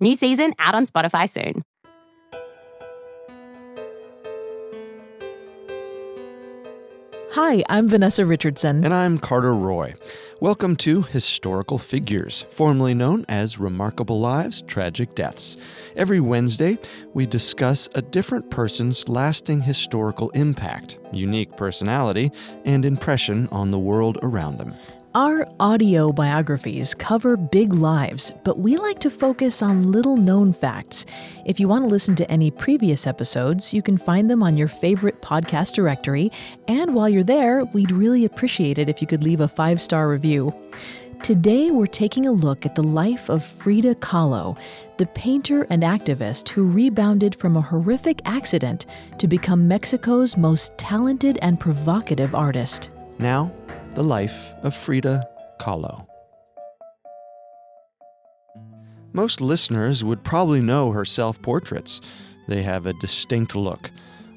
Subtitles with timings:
[0.00, 1.64] New season out on Spotify soon.
[7.32, 8.84] Hi, I'm Vanessa Richardson.
[8.84, 9.94] And I'm Carter Roy.
[10.40, 15.56] Welcome to Historical Figures, formerly known as Remarkable Lives, Tragic Deaths.
[15.96, 16.78] Every Wednesday,
[17.14, 22.30] we discuss a different person's lasting historical impact, unique personality,
[22.64, 24.74] and impression on the world around them.
[25.18, 31.06] Our audio biographies cover big lives, but we like to focus on little known facts.
[31.44, 34.68] If you want to listen to any previous episodes, you can find them on your
[34.68, 36.30] favorite podcast directory.
[36.68, 40.08] And while you're there, we'd really appreciate it if you could leave a five star
[40.08, 40.54] review.
[41.24, 44.56] Today, we're taking a look at the life of Frida Kahlo,
[44.98, 48.86] the painter and activist who rebounded from a horrific accident
[49.18, 52.90] to become Mexico's most talented and provocative artist.
[53.18, 53.50] Now,
[53.98, 56.06] the life of Frida Kahlo.
[59.12, 62.00] Most listeners would probably know her self portraits.
[62.46, 63.90] They have a distinct look,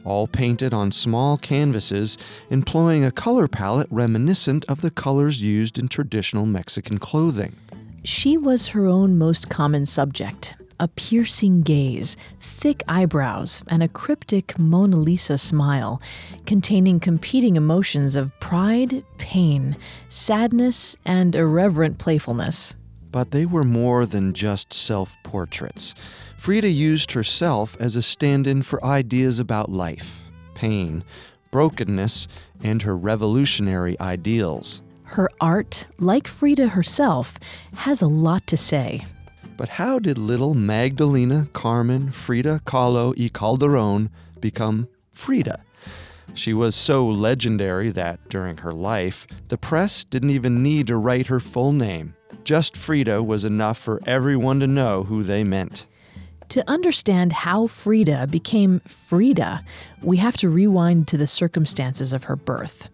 [0.04, 2.18] all painted on small canvases,
[2.50, 7.56] employing a color palette reminiscent of the colors used in traditional Mexican clothing.
[8.04, 14.58] She was her own most common subject a piercing gaze, thick eyebrows, and a cryptic
[14.58, 16.02] Mona Lisa smile,
[16.48, 19.78] containing competing emotions of pride, pain,
[20.10, 22.76] sadness, and irreverent playfulness.
[23.12, 25.94] But they were more than just self portraits.
[26.38, 30.22] Frida used herself as a stand in for ideas about life,
[30.56, 31.04] pain,
[31.52, 32.28] brokenness,
[32.64, 34.82] and her revolutionary ideals.
[35.04, 37.38] Her art, like Frida herself,
[37.76, 39.06] has a lot to say.
[39.58, 45.64] But how did little Magdalena Carmen Frida Kahlo y Calderon become Frida?
[46.34, 51.28] She was so legendary that, during her life, the press didn't even need to write
[51.28, 52.16] her full name.
[52.44, 55.86] Just Frida was enough for everyone to know who they meant.
[56.50, 59.64] To understand how Frida became Frida,
[60.02, 62.90] we have to rewind to the circumstances of her birth.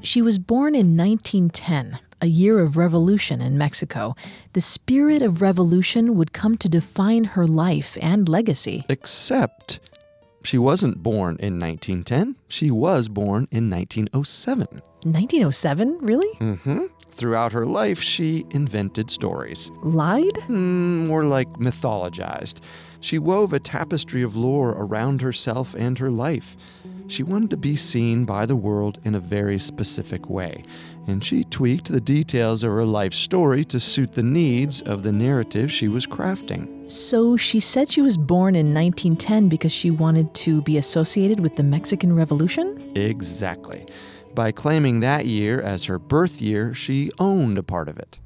[0.00, 4.16] She was born in 1910, a year of revolution in Mexico.
[4.54, 8.82] The spirit of revolution would come to define her life and legacy.
[8.88, 9.78] Except
[10.42, 12.36] she wasn't born in 1910.
[12.48, 14.80] She was born in 1907.
[15.04, 15.98] 1907?
[16.00, 16.34] Really?
[16.38, 16.84] Mm-hmm.
[17.12, 19.70] Throughout her life, she invented stories.
[19.82, 20.34] Lied?
[20.48, 22.60] Mm, more like mythologized.
[23.00, 26.56] She wove a tapestry of lore around herself and her life.
[27.06, 30.64] She wanted to be seen by the world in a very specific way,
[31.06, 35.12] and she tweaked the details of her life story to suit the needs of the
[35.12, 36.90] narrative she was crafting.
[36.90, 41.56] So she said she was born in 1910 because she wanted to be associated with
[41.56, 42.92] the Mexican Revolution?
[42.94, 43.86] Exactly.
[44.34, 48.18] By claiming that year as her birth year, she owned a part of it.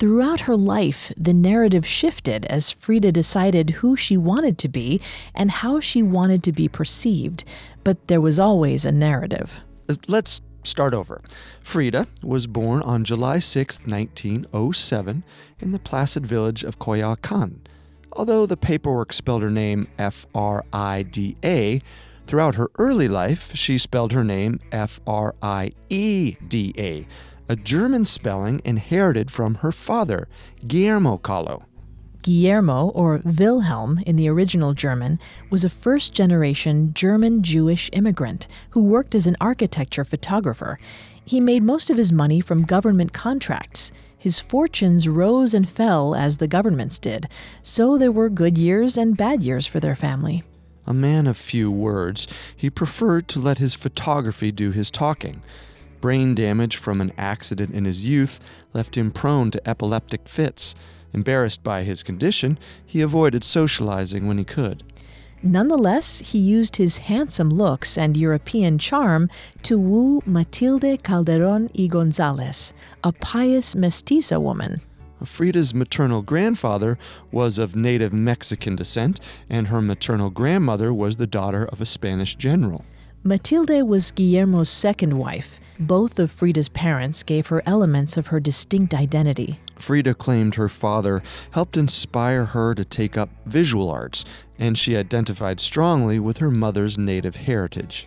[0.00, 5.00] Throughout her life, the narrative shifted as Frida decided who she wanted to be
[5.34, 7.44] and how she wanted to be perceived,
[7.84, 9.60] but there was always a narrative.
[9.88, 11.22] Uh, let's start over.
[11.62, 15.24] Frida was born on July 6, 1907,
[15.60, 17.58] in the placid village of Coyoacan.
[18.12, 21.82] Although the paperwork spelled her name F R I D A,
[22.26, 27.06] throughout her early life she spelled her name F R I E D A
[27.48, 30.28] a German spelling inherited from her father,
[30.66, 31.64] Guillermo Kahlo.
[32.24, 38.82] Guillermo, or Wilhelm in the original German, was a first generation German Jewish immigrant who
[38.82, 40.78] worked as an architecture photographer.
[41.26, 43.92] He made most of his money from government contracts.
[44.16, 47.28] His fortunes rose and fell as the governments did,
[47.62, 50.44] so there were good years and bad years for their family.
[50.86, 55.42] A man of few words, he preferred to let his photography do his talking.
[56.00, 58.40] Brain damage from an accident in his youth
[58.72, 60.74] left him prone to epileptic fits.
[61.14, 64.82] Embarrassed by his condition, he avoided socializing when he could.
[65.42, 69.28] Nonetheless, he used his handsome looks and European charm
[69.62, 72.72] to woo Matilde Calderon y Gonzalez,
[73.04, 74.80] a pious mestiza woman.
[75.22, 76.98] Frida's maternal grandfather
[77.30, 82.36] was of native Mexican descent, and her maternal grandmother was the daughter of a Spanish
[82.36, 82.84] general.
[83.22, 85.58] Matilde was Guillermo's second wife.
[85.78, 89.60] Both of Frida's parents gave her elements of her distinct identity.
[89.76, 94.24] Frida claimed her father helped inspire her to take up visual arts,
[94.58, 98.06] and she identified strongly with her mother's native heritage.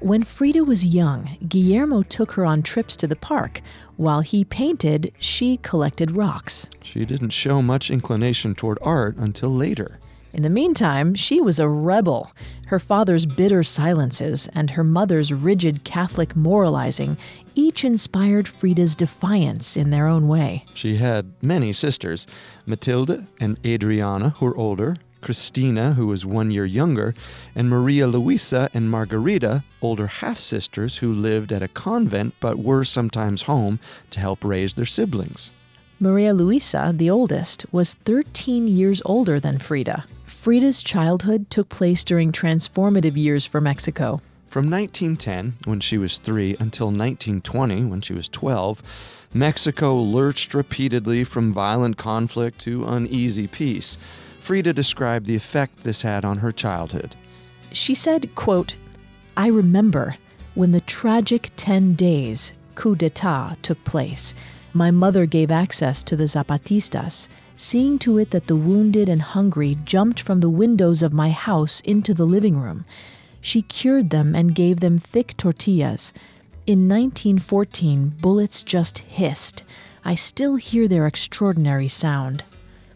[0.00, 3.62] When Frida was young, Guillermo took her on trips to the park.
[3.96, 6.70] While he painted, she collected rocks.
[6.82, 9.98] She didn't show much inclination toward art until later.
[10.34, 12.30] In the meantime, she was a rebel.
[12.66, 17.16] Her father's bitter silences and her mother's rigid Catholic moralizing
[17.54, 20.64] each inspired Frida's defiance in their own way.
[20.74, 22.26] She had many sisters
[22.66, 27.14] Matilda and Adriana, who were older, Cristina, who was one year younger,
[27.54, 32.84] and Maria Luisa and Margarita, older half sisters who lived at a convent but were
[32.84, 33.80] sometimes home
[34.10, 35.50] to help raise their siblings.
[35.98, 40.04] Maria Luisa, the oldest, was 13 years older than Frida.
[40.48, 44.22] Frida's childhood took place during transformative years for Mexico.
[44.46, 48.82] From 1910, when she was three, until 1920, when she was 12,
[49.34, 53.98] Mexico lurched repeatedly from violent conflict to uneasy peace.
[54.40, 57.14] Frida described the effect this had on her childhood.
[57.72, 58.74] She said, quote,
[59.36, 60.16] I remember
[60.54, 64.34] when the tragic 10 days coup d'etat took place.
[64.72, 69.76] My mother gave access to the Zapatistas, seeing to it that the wounded and hungry
[69.84, 72.84] jumped from the windows of my house into the living room.
[73.40, 76.12] She cured them and gave them thick tortillas.
[76.66, 79.64] In 1914, bullets just hissed.
[80.04, 82.44] I still hear their extraordinary sound.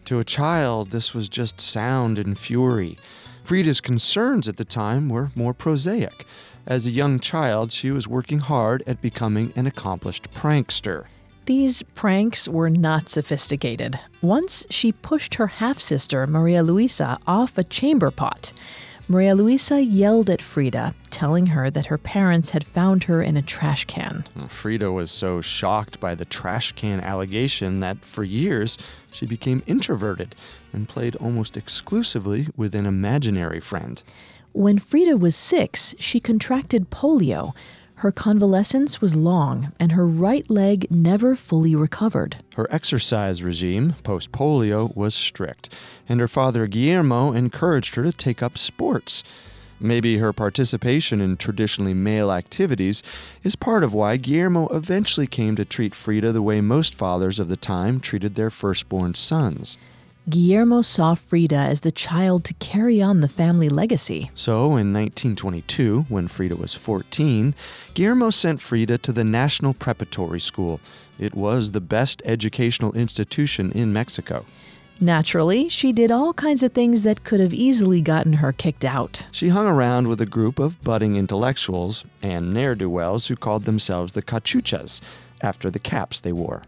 [0.05, 2.97] To a child, this was just sound and fury.
[3.43, 6.25] Frida's concerns at the time were more prosaic.
[6.65, 11.05] As a young child, she was working hard at becoming an accomplished prankster.
[11.45, 13.99] These pranks were not sophisticated.
[14.21, 18.53] Once she pushed her half sister, Maria Luisa, off a chamber pot.
[19.09, 23.41] Maria Luisa yelled at Frida, telling her that her parents had found her in a
[23.41, 24.23] trash can.
[24.47, 28.77] Frida was so shocked by the trash can allegation that for years
[29.11, 30.35] she became introverted
[30.71, 34.01] and played almost exclusively with an imaginary friend.
[34.53, 37.53] When Frida was six, she contracted polio.
[37.95, 42.37] Her convalescence was long, and her right leg never fully recovered.
[42.55, 45.73] Her exercise regime, post polio, was strict,
[46.09, 49.23] and her father Guillermo encouraged her to take up sports.
[49.79, 53.03] Maybe her participation in traditionally male activities
[53.43, 57.49] is part of why Guillermo eventually came to treat Frida the way most fathers of
[57.49, 59.77] the time treated their firstborn sons.
[60.29, 64.31] Guillermo saw Frida as the child to carry on the family legacy.
[64.35, 67.53] So, in 1922, when Frida was 14,
[67.93, 70.79] Guillermo sent Frida to the National Preparatory School.
[71.19, 74.45] It was the best educational institution in Mexico.
[75.01, 79.25] Naturally, she did all kinds of things that could have easily gotten her kicked out.
[79.31, 83.65] She hung around with a group of budding intellectuals and ne'er do wells who called
[83.65, 85.01] themselves the cachuchas,
[85.41, 86.63] after the caps they wore.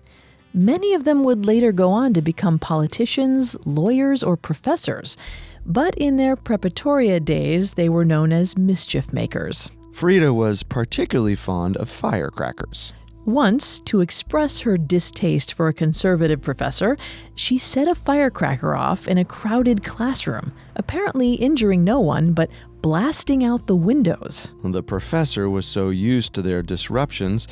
[0.55, 5.17] Many of them would later go on to become politicians, lawyers, or professors.
[5.65, 9.69] But in their preparatoria days, they were known as mischief makers.
[9.91, 12.93] Frida was particularly fond of firecrackers.
[13.25, 16.95] Once, to express her distaste for a conservative professor,
[17.33, 22.49] she set a firecracker off in a crowded classroom, apparently injuring no one, but
[22.81, 24.53] blasting out the windows.
[24.63, 27.47] The professor was so used to their disruptions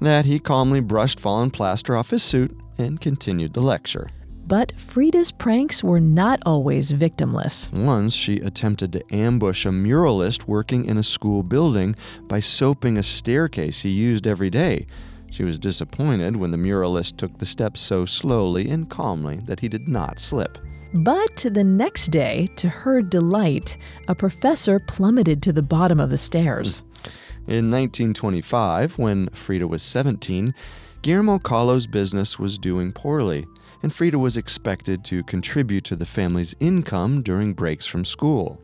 [0.00, 4.08] that he calmly brushed fallen plaster off his suit and continued the lecture.
[4.46, 7.70] But Frida's pranks were not always victimless.
[7.70, 13.02] Once she attempted to ambush a muralist working in a school building by soaping a
[13.02, 14.86] staircase he used every day.
[15.30, 19.68] She was disappointed when the muralist took the steps so slowly and calmly that he
[19.68, 20.56] did not slip.
[20.94, 23.76] But the next day, to her delight,
[24.08, 26.82] a professor plummeted to the bottom of the stairs.
[27.48, 30.52] In 1925, when Frida was 17,
[31.00, 33.46] Guillermo Kahlo's business was doing poorly,
[33.82, 38.60] and Frida was expected to contribute to the family's income during breaks from school.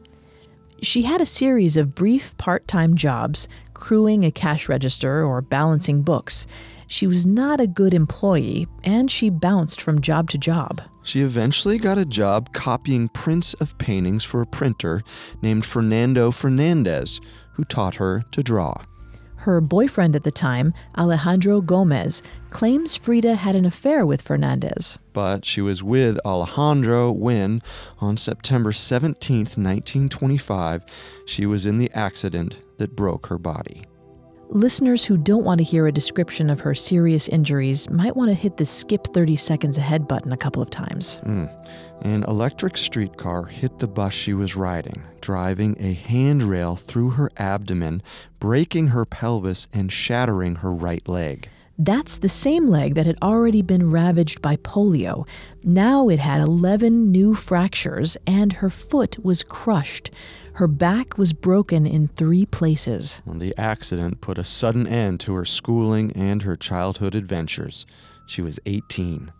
[0.82, 6.02] She had a series of brief part time jobs, crewing a cash register or balancing
[6.02, 6.46] books.
[6.86, 10.82] She was not a good employee, and she bounced from job to job.
[11.02, 15.02] She eventually got a job copying prints of paintings for a printer
[15.40, 17.20] named Fernando Fernandez,
[17.54, 18.82] who taught her to draw.
[19.44, 24.98] Her boyfriend at the time, Alejandro Gomez, claims Frida had an affair with Fernandez.
[25.12, 27.60] But she was with Alejandro when,
[28.00, 30.84] on September 17, 1925,
[31.26, 33.84] she was in the accident that broke her body.
[34.48, 38.34] Listeners who don't want to hear a description of her serious injuries might want to
[38.34, 41.20] hit the skip 30 seconds ahead button a couple of times.
[41.24, 41.50] Mm.
[42.04, 48.02] An electric streetcar hit the bus she was riding, driving a handrail through her abdomen,
[48.38, 51.48] breaking her pelvis, and shattering her right leg.
[51.78, 55.26] That's the same leg that had already been ravaged by polio.
[55.64, 60.10] Now it had 11 new fractures, and her foot was crushed.
[60.52, 63.22] Her back was broken in three places.
[63.26, 67.86] The accident put a sudden end to her schooling and her childhood adventures.
[68.26, 69.32] She was 18.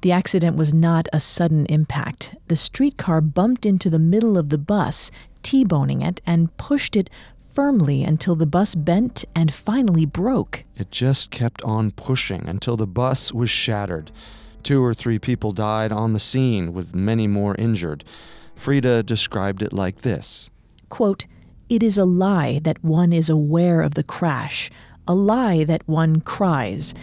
[0.00, 2.36] The accident was not a sudden impact.
[2.46, 5.10] The streetcar bumped into the middle of the bus,
[5.42, 7.10] T boning it, and pushed it
[7.52, 10.62] firmly until the bus bent and finally broke.
[10.76, 14.12] It just kept on pushing until the bus was shattered.
[14.62, 18.04] Two or three people died on the scene, with many more injured.
[18.54, 20.50] Frida described it like this
[20.88, 21.26] Quote,
[21.68, 24.70] It is a lie that one is aware of the crash,
[25.08, 26.94] a lie that one cries.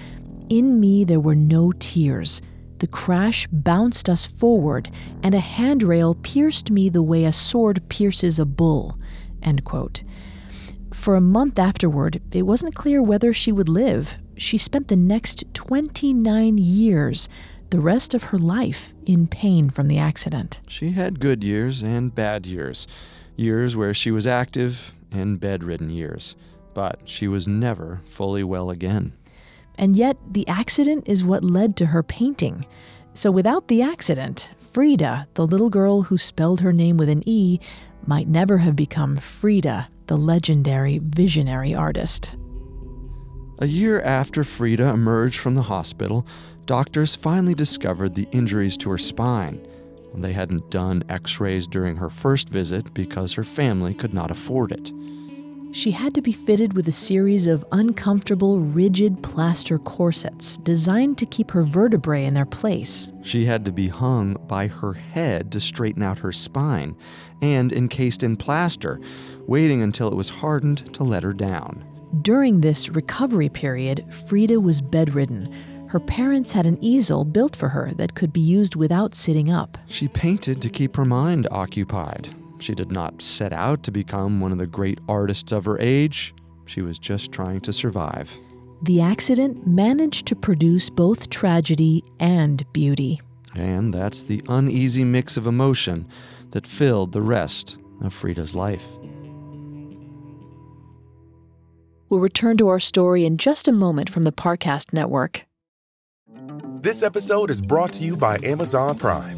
[0.48, 2.42] In me there were no tears.
[2.80, 4.90] The crash bounced us forward,
[5.24, 8.98] and a handrail pierced me the way a sword pierces a bull.
[10.94, 14.18] For a month afterward, it wasn't clear whether she would live.
[14.38, 17.30] She spent the next 29 years
[17.70, 20.62] the rest of her life in pain from the accident.
[20.68, 22.88] She had good years and bad years,
[23.36, 26.36] years where she was active and bedridden years,
[26.74, 29.14] but she was never fully well again.
[29.78, 32.66] And yet, the accident is what led to her painting.
[33.14, 37.60] So, without the accident, Frida, the little girl who spelled her name with an E,
[38.06, 42.36] might never have become Frida, the legendary visionary artist.
[43.60, 46.28] A year after Frida emerged from the hospital,
[46.66, 49.66] doctors finally discovered the injuries to her spine.
[50.14, 54.72] They hadn't done x rays during her first visit because her family could not afford
[54.72, 54.92] it.
[55.76, 61.26] She had to be fitted with a series of uncomfortable, rigid plaster corsets designed to
[61.26, 63.12] keep her vertebrae in their place.
[63.24, 66.96] She had to be hung by her head to straighten out her spine
[67.42, 69.02] and encased in plaster,
[69.48, 71.84] waiting until it was hardened to let her down.
[72.22, 75.54] During this recovery period, Frida was bedridden
[75.90, 79.78] her parents had an easel built for her that could be used without sitting up.
[79.88, 82.34] She painted to keep her mind occupied.
[82.60, 86.34] She did not set out to become one of the great artists of her age.
[86.66, 88.32] She was just trying to survive.
[88.82, 93.22] The accident managed to produce both tragedy and beauty.
[93.56, 96.08] And that's the uneasy mix of emotion
[96.52, 98.86] that filled the rest of Frida's life.
[102.10, 105.46] We'll return to our story in just a moment from the Parcast Network.
[106.82, 109.38] This episode is brought to you by Amazon Prime.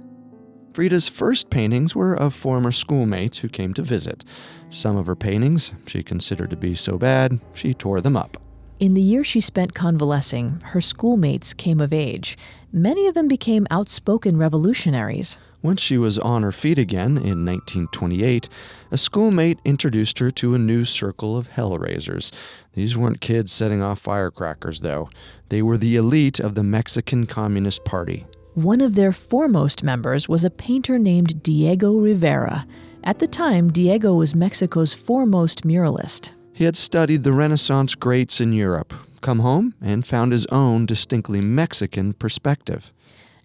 [0.81, 4.25] Frida's first paintings were of former schoolmates who came to visit.
[4.71, 8.41] Some of her paintings she considered to be so bad, she tore them up.
[8.79, 12.35] In the year she spent convalescing, her schoolmates came of age.
[12.73, 15.37] Many of them became outspoken revolutionaries.
[15.61, 18.49] Once she was on her feet again in 1928,
[18.89, 22.31] a schoolmate introduced her to a new circle of hellraisers.
[22.73, 25.11] These weren't kids setting off firecrackers, though.
[25.49, 28.25] They were the elite of the Mexican Communist Party.
[28.55, 32.67] One of their foremost members was a painter named Diego Rivera.
[33.01, 36.33] At the time, Diego was Mexico's foremost muralist.
[36.51, 41.39] He had studied the Renaissance greats in Europe, come home, and found his own distinctly
[41.39, 42.91] Mexican perspective.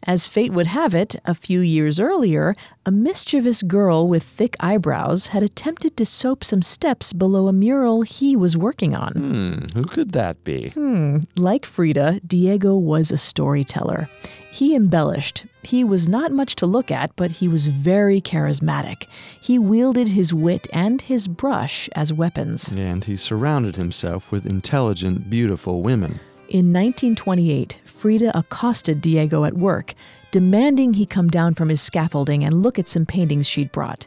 [0.07, 5.29] As fate would have it, a few years earlier, a mischievous girl with thick eyebrows
[5.29, 9.13] had attempted to soap some steps below a mural he was working on.
[9.15, 10.71] Hmm, who could that be?
[10.71, 14.09] Hmm, like Frida, Diego was a storyteller.
[14.53, 15.45] He embellished.
[15.65, 19.09] He was not much to look at, but he was very charismatic.
[19.41, 22.71] He wielded his wit and his brush as weapons.
[22.71, 26.21] And he surrounded himself with intelligent, beautiful women.
[26.49, 29.95] In 1928, Frida accosted Diego at work,
[30.31, 34.07] demanding he come down from his scaffolding and look at some paintings she'd brought.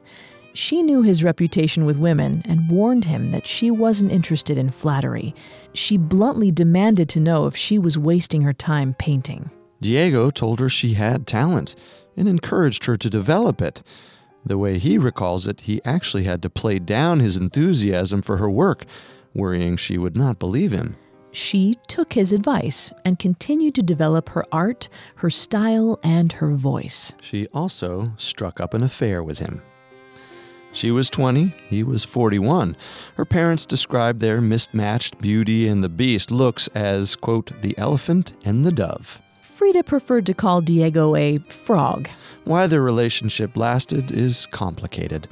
[0.53, 5.35] She knew his reputation with women and warned him that she wasn't interested in flattery.
[5.73, 9.51] She bluntly demanded to know if she was wasting her time painting.
[9.81, 11.75] Diego told her she had talent
[12.15, 13.83] and encouraged her to develop it.
[14.45, 18.49] The way he recalls it, he actually had to play down his enthusiasm for her
[18.49, 18.85] work,
[19.33, 20.95] worrying she would not believe him.
[21.31, 27.13] She took his advice and continued to develop her art, her style, and her voice.
[27.21, 29.61] She also struck up an affair with him.
[30.71, 32.75] She was 20, he was 41.
[33.15, 38.65] Her parents described their mismatched Beauty and the Beast looks as, quote, the elephant and
[38.65, 39.19] the dove.
[39.41, 42.07] Frida preferred to call Diego a frog.
[42.45, 45.27] Why their relationship lasted is complicated.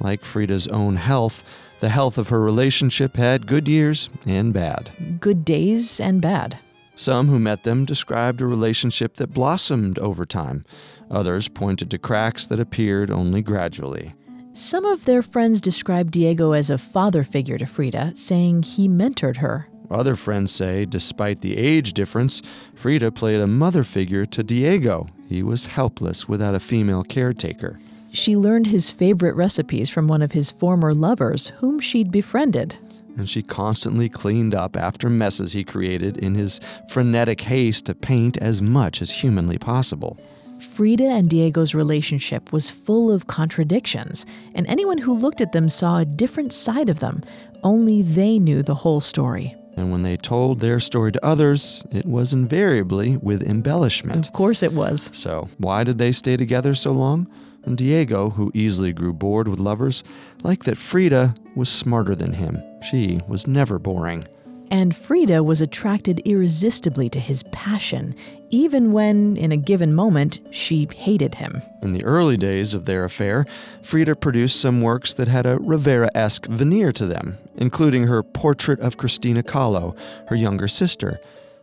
[0.00, 1.44] Like Frida's own health,
[1.80, 4.90] the health of her relationship had good years and bad.
[5.18, 6.58] Good days and bad.
[6.94, 10.64] Some who met them described a relationship that blossomed over time.
[11.10, 14.14] Others pointed to cracks that appeared only gradually.
[14.52, 19.38] Some of their friends described Diego as a father figure to Frida, saying he mentored
[19.38, 19.68] her.
[19.90, 22.42] Other friends say, despite the age difference,
[22.74, 25.08] Frida played a mother figure to Diego.
[25.28, 27.78] He was helpless without a female caretaker.
[28.12, 32.76] She learned his favorite recipes from one of his former lovers, whom she'd befriended.
[33.16, 38.36] And she constantly cleaned up after messes he created in his frenetic haste to paint
[38.38, 40.18] as much as humanly possible.
[40.60, 45.98] Frida and Diego's relationship was full of contradictions, and anyone who looked at them saw
[45.98, 47.22] a different side of them.
[47.62, 49.56] Only they knew the whole story.
[49.76, 54.26] And when they told their story to others, it was invariably with embellishment.
[54.26, 55.10] Of course it was.
[55.14, 57.26] So, why did they stay together so long?
[57.64, 60.02] And Diego, who easily grew bored with lovers,
[60.42, 62.62] liked that Frida was smarter than him.
[62.90, 64.26] She was never boring.
[64.70, 68.14] And Frida was attracted irresistibly to his passion,
[68.50, 71.60] even when, in a given moment, she hated him.
[71.82, 73.46] In the early days of their affair,
[73.82, 78.78] Frida produced some works that had a Rivera esque veneer to them, including her portrait
[78.78, 79.96] of Cristina Kahlo,
[80.28, 81.20] her younger sister.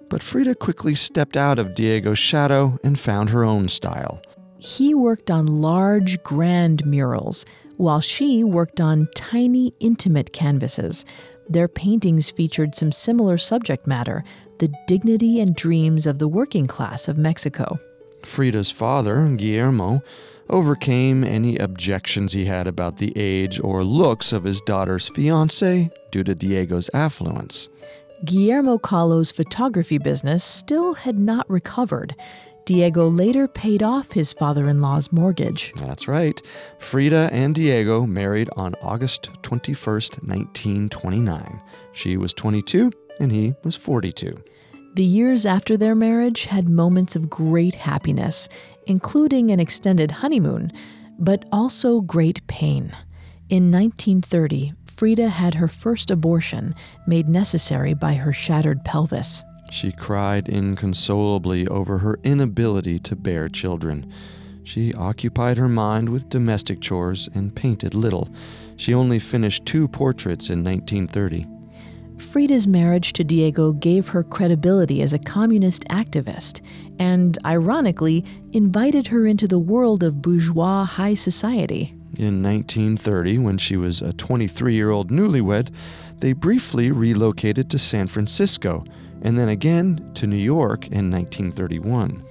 [0.10, 4.22] But Frida quickly stepped out of Diego's shadow and found her own style.
[4.60, 7.46] He worked on large, grand murals,
[7.78, 11.06] while she worked on tiny, intimate canvases.
[11.50, 14.24] Their paintings featured some similar subject matter
[14.60, 17.80] the dignity and dreams of the working class of Mexico.
[18.26, 20.02] Frida's father, Guillermo,
[20.50, 26.24] overcame any objections he had about the age or looks of his daughter's fiance due
[26.24, 27.70] to Diego's affluence.
[28.26, 32.15] Guillermo Kahlo's photography business still had not recovered.
[32.67, 35.71] Diego later paid off his father in law's mortgage.
[35.77, 36.41] That's right.
[36.80, 41.62] Frida and Diego married on August 21st, 1929.
[41.93, 44.36] She was 22 and he was 42.
[44.95, 48.49] The years after their marriage had moments of great happiness,
[48.86, 50.69] including an extended honeymoon,
[51.17, 52.93] but also great pain.
[53.47, 56.75] In 1930, Frida had her first abortion,
[57.08, 59.45] made necessary by her shattered pelvis.
[59.69, 64.12] She cried inconsolably over her inability to bear children.
[64.63, 68.30] She occupied her mind with domestic chores and painted little.
[68.75, 71.47] She only finished two portraits in 1930.
[72.17, 76.62] Frida's marriage to Diego gave her credibility as a communist activist
[76.99, 81.93] and, ironically, invited her into the world of bourgeois high society.
[82.17, 85.69] In 1930, when she was a 23 year old newlywed,
[86.19, 88.84] they briefly relocated to San Francisco
[89.21, 92.23] and then again to New York in 1931.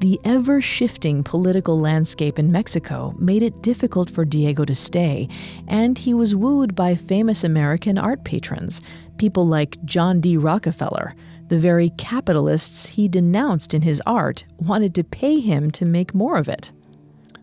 [0.00, 5.28] The ever shifting political landscape in Mexico made it difficult for Diego to stay,
[5.68, 8.80] and he was wooed by famous American art patrons,
[9.18, 10.38] people like John D.
[10.38, 11.14] Rockefeller.
[11.48, 16.38] The very capitalists he denounced in his art wanted to pay him to make more
[16.38, 16.72] of it.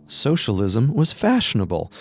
[0.08, 1.92] Socialism was fashionable,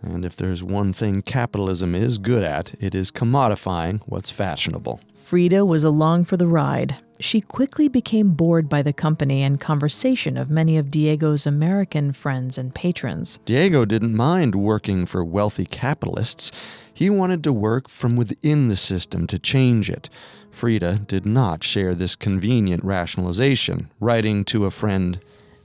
[0.00, 5.00] and if there's one thing capitalism is good at, it is commodifying what's fashionable.
[5.26, 6.98] Frida was along for the ride.
[7.18, 12.56] She quickly became bored by the company and conversation of many of Diego's American friends
[12.56, 13.40] and patrons.
[13.44, 16.52] Diego didn't mind working for wealthy capitalists.
[16.94, 20.08] He wanted to work from within the system to change it.
[20.52, 25.18] Frida did not share this convenient rationalization, writing to a friend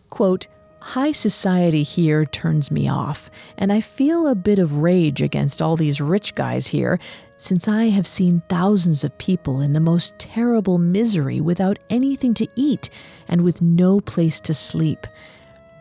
[0.10, 0.48] Quote,
[0.80, 5.78] High society here turns me off, and I feel a bit of rage against all
[5.78, 7.00] these rich guys here
[7.42, 12.48] since I have seen thousands of people in the most terrible misery without anything to
[12.56, 12.90] eat
[13.28, 15.08] and with no place to sleep.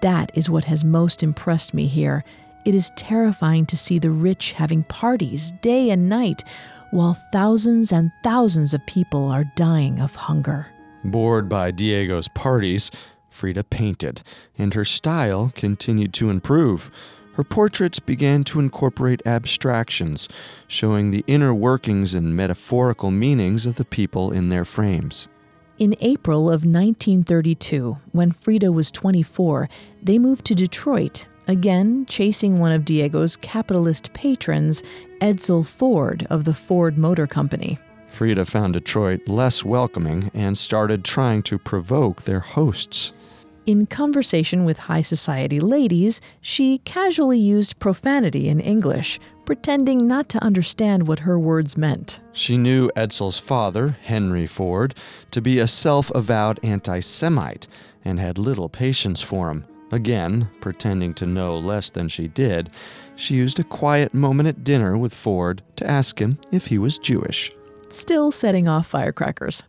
[0.00, 2.24] That is what has most impressed me here.
[2.64, 6.42] It is terrifying to see the rich having parties day and night,
[6.90, 10.66] while thousands and thousands of people are dying of hunger.
[11.04, 12.90] Bored by Diego's parties,
[13.28, 14.22] Frida painted,
[14.58, 16.90] and her style continued to improve
[17.40, 20.28] her portraits began to incorporate abstractions,
[20.68, 25.26] showing the inner workings and metaphorical meanings of the people in their frames.
[25.78, 29.70] In April of 1932, when Frida was 24,
[30.02, 34.82] they moved to Detroit, again chasing one of Diego's capitalist patrons,
[35.22, 37.78] Edsel Ford of the Ford Motor Company.
[38.10, 43.14] Frida found Detroit less welcoming and started trying to provoke their hosts.
[43.66, 50.42] In conversation with high society ladies, she casually used profanity in English, pretending not to
[50.42, 52.20] understand what her words meant.
[52.32, 54.94] She knew Edsel's father, Henry Ford,
[55.30, 57.66] to be a self avowed anti Semite
[58.04, 59.64] and had little patience for him.
[59.92, 62.70] Again, pretending to know less than she did,
[63.16, 66.96] she used a quiet moment at dinner with Ford to ask him if he was
[66.96, 67.52] Jewish.
[67.88, 69.64] Still setting off firecrackers.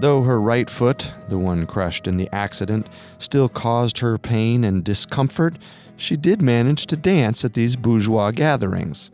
[0.00, 2.86] Though her right foot, the one crushed in the accident,
[3.18, 5.58] still caused her pain and discomfort,
[5.96, 9.10] she did manage to dance at these bourgeois gatherings.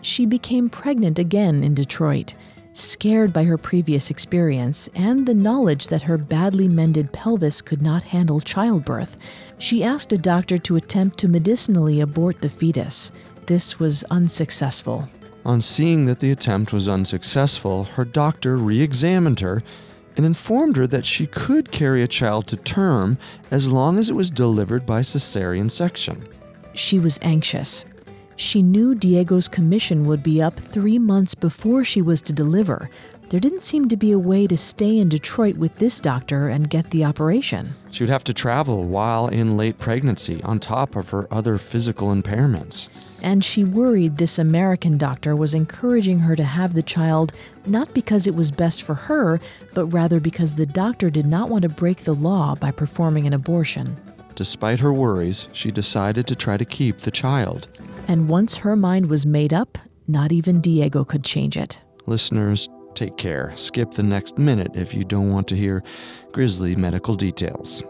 [0.00, 2.34] She became pregnant again in Detroit,
[2.72, 8.04] scared by her previous experience and the knowledge that her badly mended pelvis could not
[8.04, 9.16] handle childbirth.
[9.58, 13.10] She asked a doctor to attempt to medicinally abort the fetus.
[13.46, 15.08] This was unsuccessful.
[15.44, 19.64] On seeing that the attempt was unsuccessful, her doctor re examined her
[20.18, 23.16] and informed her that she could carry a child to term
[23.52, 26.28] as long as it was delivered by cesarean section.
[26.74, 27.84] She was anxious.
[28.34, 32.90] She knew Diego's commission would be up three months before she was to deliver.
[33.30, 36.70] There didn't seem to be a way to stay in Detroit with this doctor and
[36.70, 37.74] get the operation.
[37.90, 42.08] She would have to travel while in late pregnancy, on top of her other physical
[42.08, 42.88] impairments
[43.22, 47.32] and she worried this American doctor was encouraging her to have the child
[47.66, 49.40] not because it was best for her,
[49.74, 53.32] but rather because the doctor did not want to break the law by performing an
[53.32, 53.96] abortion.
[54.34, 57.68] Despite her worries, she decided to try to keep the child.
[58.06, 61.82] And once her mind was made up, not even Diego could change it.
[62.06, 63.52] Listeners, take care.
[63.54, 65.82] Skip the next minute if you don't want to hear
[66.32, 67.82] grisly medical details.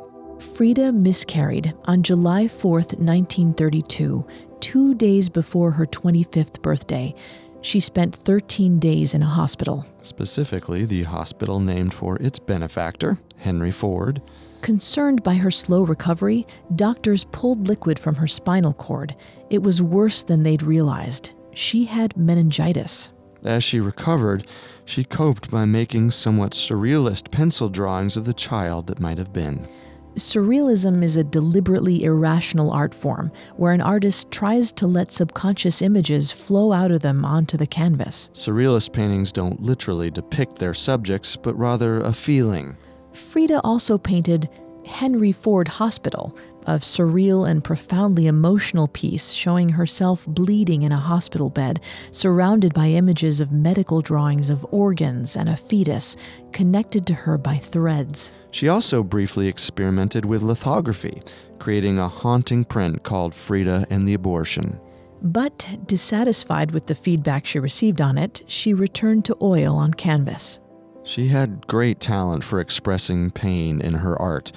[0.55, 4.27] Frida miscarried on July 4, 1932,
[4.61, 7.15] two days before her 25th birthday.
[7.61, 9.85] She spent 13 days in a hospital.
[10.03, 14.23] Specifically, the hospital named for its benefactor, Henry Ford.
[14.63, 19.17] Concerned by her slow recovery, doctors pulled liquid from her spinal cord.
[19.51, 21.31] It was worse than they'd realized.
[21.55, 23.13] She had meningitis.
[23.45, 24.47] As she recovered,
[24.85, 29.69] she coped by making somewhat surrealist pencil drawings of the child that might have been.
[30.15, 36.33] Surrealism is a deliberately irrational art form where an artist tries to let subconscious images
[36.33, 38.31] flow out of them onto the canvas.
[38.35, 42.77] Surrealist paintings don't literally depict their subjects, but rather a feeling.
[43.13, 44.49] Frida also painted
[44.85, 46.37] Henry Ford Hospital,
[46.69, 52.89] a surreal and profoundly emotional piece showing herself bleeding in a hospital bed, surrounded by
[52.89, 56.15] images of medical drawings of organs and a fetus
[56.53, 58.33] connected to her by threads.
[58.51, 61.23] She also briefly experimented with lithography,
[61.59, 64.79] creating a haunting print called Frida and the Abortion.
[65.23, 70.61] But dissatisfied with the feedback she received on it, she returned to oil on canvas.
[71.03, 74.53] She had great talent for expressing pain in her art.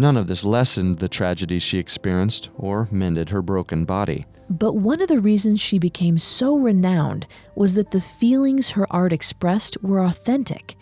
[0.00, 4.26] None of this lessened the tragedies she experienced or mended her broken body.
[4.48, 9.12] But one of the reasons she became so renowned was that the feelings her art
[9.12, 10.76] expressed were authentic.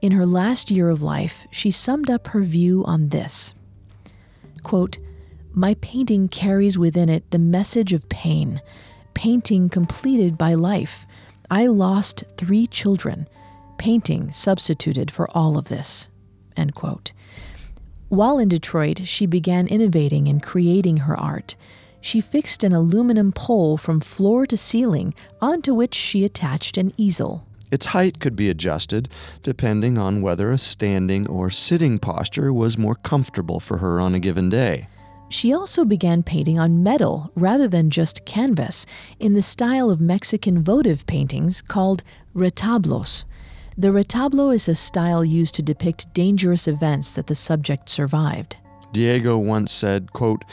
[0.00, 3.54] In her last year of life, she summed up her view on this
[4.62, 4.98] Quote,
[5.52, 8.62] My painting carries within it the message of pain,
[9.14, 11.06] painting completed by life.
[11.50, 13.28] I lost three children.
[13.78, 16.08] Painting substituted for all of this.
[16.56, 17.12] End quote.
[18.10, 21.54] While in Detroit, she began innovating and creating her art.
[22.00, 27.46] She fixed an aluminum pole from floor to ceiling onto which she attached an easel.
[27.70, 29.08] Its height could be adjusted
[29.44, 34.18] depending on whether a standing or sitting posture was more comfortable for her on a
[34.18, 34.88] given day.
[35.28, 38.86] She also began painting on metal rather than just canvas
[39.20, 42.02] in the style of Mexican votive paintings called
[42.34, 43.24] retablos.
[43.80, 48.58] The retablo is a style used to depict dangerous events that the subject survived.
[48.92, 50.44] Diego once said, quote,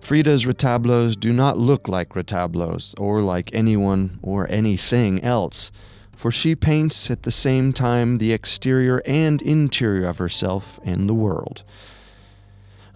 [0.00, 5.70] Frida's retablos do not look like retablos or like anyone or anything else,
[6.16, 11.12] for she paints at the same time the exterior and interior of herself and the
[11.12, 11.62] world.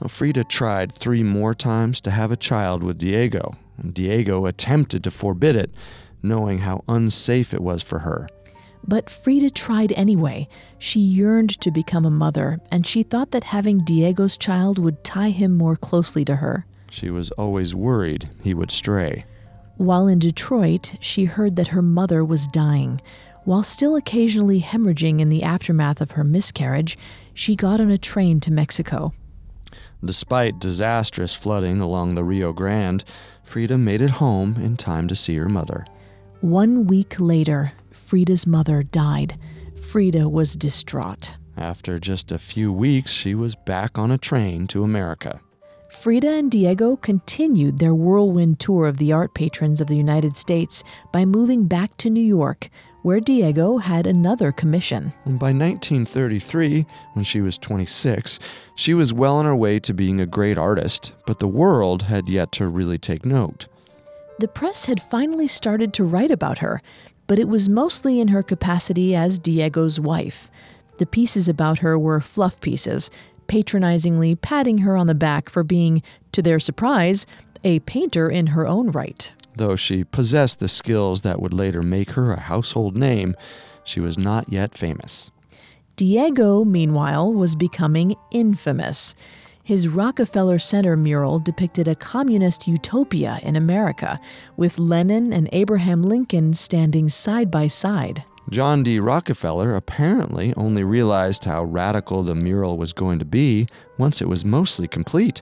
[0.08, 5.10] Frida tried three more times to have a child with Diego, and Diego attempted to
[5.10, 5.74] forbid it,
[6.22, 8.28] knowing how unsafe it was for her.
[8.86, 10.48] But Frida tried anyway.
[10.78, 15.30] She yearned to become a mother, and she thought that having Diego's child would tie
[15.30, 16.66] him more closely to her.
[16.90, 19.24] She was always worried he would stray.
[19.76, 23.00] While in Detroit, she heard that her mother was dying.
[23.44, 26.96] While still occasionally hemorrhaging in the aftermath of her miscarriage,
[27.32, 29.12] she got on a train to Mexico.
[30.04, 33.04] Despite disastrous flooding along the Rio Grande,
[33.42, 35.84] Frida made it home in time to see her mother.
[36.40, 37.72] One week later,
[38.14, 39.36] Frida's mother died.
[39.90, 41.34] Frida was distraught.
[41.56, 45.40] After just a few weeks, she was back on a train to America.
[45.90, 50.84] Frida and Diego continued their whirlwind tour of the art patrons of the United States
[51.10, 52.68] by moving back to New York,
[53.02, 55.12] where Diego had another commission.
[55.24, 58.38] And by 1933, when she was 26,
[58.76, 62.28] she was well on her way to being a great artist, but the world had
[62.28, 63.66] yet to really take note.
[64.38, 66.82] The press had finally started to write about her,
[67.26, 70.50] but it was mostly in her capacity as Diego's wife.
[70.98, 73.10] The pieces about her were fluff pieces,
[73.46, 77.26] patronizingly patting her on the back for being, to their surprise,
[77.62, 79.32] a painter in her own right.
[79.56, 83.36] Though she possessed the skills that would later make her a household name,
[83.84, 85.30] she was not yet famous.
[85.96, 89.14] Diego, meanwhile, was becoming infamous.
[89.64, 94.20] His Rockefeller Center mural depicted a communist utopia in America,
[94.58, 98.24] with Lenin and Abraham Lincoln standing side by side.
[98.50, 99.00] John D.
[99.00, 104.44] Rockefeller apparently only realized how radical the mural was going to be once it was
[104.44, 105.40] mostly complete.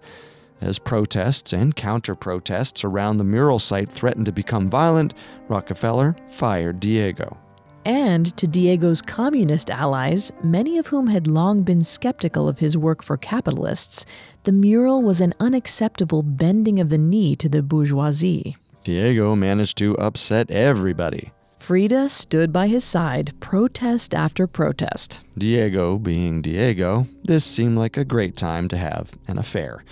[0.60, 5.14] As protests and counter protests around the mural site threatened to become violent,
[5.48, 7.41] Rockefeller fired Diego.
[7.84, 13.02] And to Diego's communist allies, many of whom had long been skeptical of his work
[13.02, 14.06] for capitalists,
[14.44, 18.56] the mural was an unacceptable bending of the knee to the bourgeoisie.
[18.84, 21.32] Diego managed to upset everybody.
[21.58, 25.22] Frida stood by his side, protest after protest.
[25.38, 29.84] Diego being Diego, this seemed like a great time to have an affair.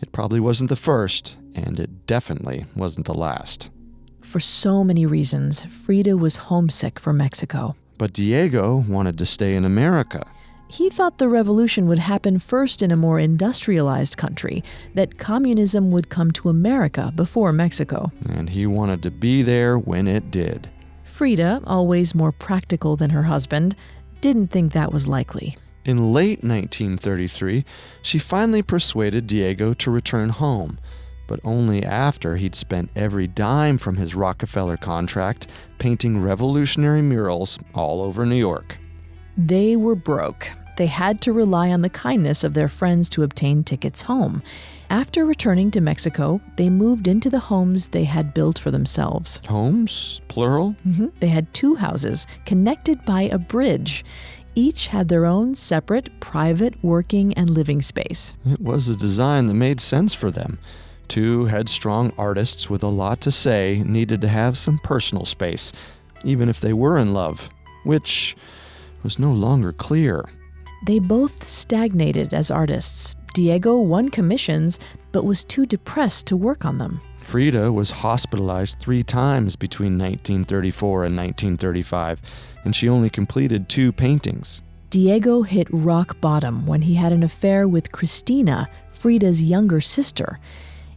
[0.00, 3.70] It probably wasn't the first, and it definitely wasn't the last.
[4.32, 7.76] For so many reasons, Frida was homesick for Mexico.
[7.98, 10.26] But Diego wanted to stay in America.
[10.68, 14.64] He thought the revolution would happen first in a more industrialized country,
[14.94, 18.10] that communism would come to America before Mexico.
[18.26, 20.70] And he wanted to be there when it did.
[21.04, 23.76] Frida, always more practical than her husband,
[24.22, 25.58] didn't think that was likely.
[25.84, 27.66] In late 1933,
[28.00, 30.78] she finally persuaded Diego to return home,
[31.32, 35.46] but only after he'd spent every dime from his Rockefeller contract
[35.78, 38.76] painting revolutionary murals all over New York.
[39.38, 40.50] They were broke.
[40.76, 44.42] They had to rely on the kindness of their friends to obtain tickets home.
[44.90, 49.40] After returning to Mexico, they moved into the homes they had built for themselves.
[49.48, 50.20] Homes?
[50.28, 50.76] Plural?
[50.86, 51.06] Mm-hmm.
[51.20, 54.04] They had two houses connected by a bridge.
[54.54, 58.36] Each had their own separate, private working and living space.
[58.44, 60.58] It was a design that made sense for them.
[61.08, 65.72] Two headstrong artists with a lot to say needed to have some personal space,
[66.24, 67.50] even if they were in love,
[67.84, 68.36] which
[69.02, 70.24] was no longer clear.
[70.86, 73.14] They both stagnated as artists.
[73.34, 74.78] Diego won commissions,
[75.12, 77.00] but was too depressed to work on them.
[77.22, 82.20] Frida was hospitalized three times between 1934 and 1935,
[82.64, 84.62] and she only completed two paintings.
[84.90, 90.38] Diego hit rock bottom when he had an affair with Cristina, Frida's younger sister.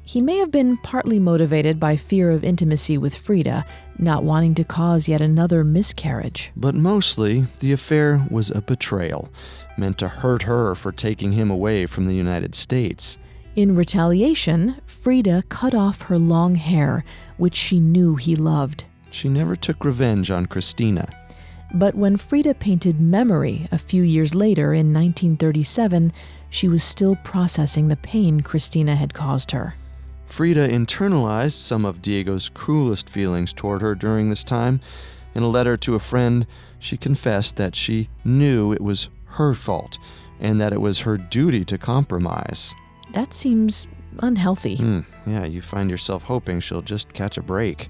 [0.07, 3.65] He may have been partly motivated by fear of intimacy with Frida,
[3.97, 6.51] not wanting to cause yet another miscarriage.
[6.55, 9.29] But mostly, the affair was a betrayal,
[9.79, 13.17] meant to hurt her for taking him away from the United States.
[13.55, 17.03] In retaliation, Frida cut off her long hair,
[17.37, 18.85] which she knew he loved.
[19.09, 21.09] She never took revenge on Cristina.
[21.73, 26.13] But when Frida painted Memory a few years later in 1937,
[26.51, 29.73] she was still processing the pain Cristina had caused her.
[30.25, 34.79] Frida internalized some of Diego's cruelest feelings toward her during this time.
[35.33, 36.47] In a letter to a friend,
[36.79, 39.97] she confessed that she knew it was her fault
[40.39, 42.75] and that it was her duty to compromise.
[43.11, 43.87] That seems
[44.19, 44.77] unhealthy.
[44.77, 47.89] Mm, yeah, you find yourself hoping she'll just catch a break.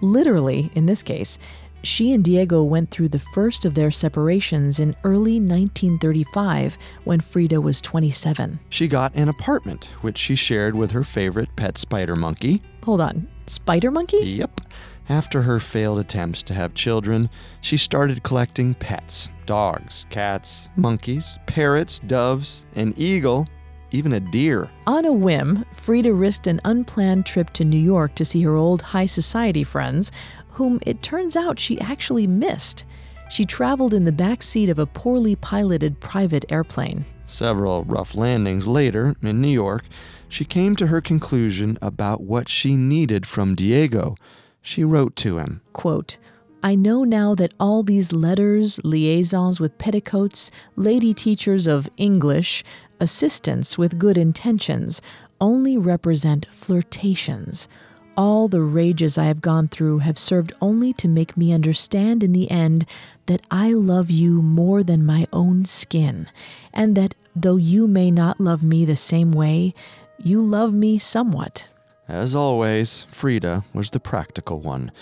[0.00, 1.38] Literally, in this case,
[1.82, 7.60] she and Diego went through the first of their separations in early 1935 when Frida
[7.60, 8.60] was 27.
[8.68, 12.62] She got an apartment, which she shared with her favorite pet spider monkey.
[12.84, 14.18] Hold on, spider monkey?
[14.18, 14.60] Yep.
[15.08, 17.28] After her failed attempts to have children,
[17.60, 23.46] she started collecting pets dogs, cats, monkeys, parrots, doves, an eagle,
[23.90, 24.70] even a deer.
[24.86, 28.82] On a whim, Frida risked an unplanned trip to New York to see her old
[28.82, 30.10] high society friends,
[30.52, 32.84] whom it turns out she actually missed.
[33.30, 37.04] She traveled in the back seat of a poorly piloted private airplane.
[37.24, 39.84] Several rough landings later, in New York,
[40.28, 44.16] she came to her conclusion about what she needed from Diego.
[44.60, 46.18] She wrote to him Quote,
[46.62, 52.62] I know now that all these letters, liaisons with petticoats, lady teachers of English,
[53.00, 55.02] assistants with good intentions,
[55.40, 57.66] only represent flirtations.
[58.14, 62.32] All the rages I have gone through have served only to make me understand in
[62.32, 62.84] the end
[63.24, 66.28] that I love you more than my own skin,
[66.74, 69.72] and that though you may not love me the same way,
[70.18, 71.68] you love me somewhat.
[72.06, 74.92] As always, Frida was the practical one.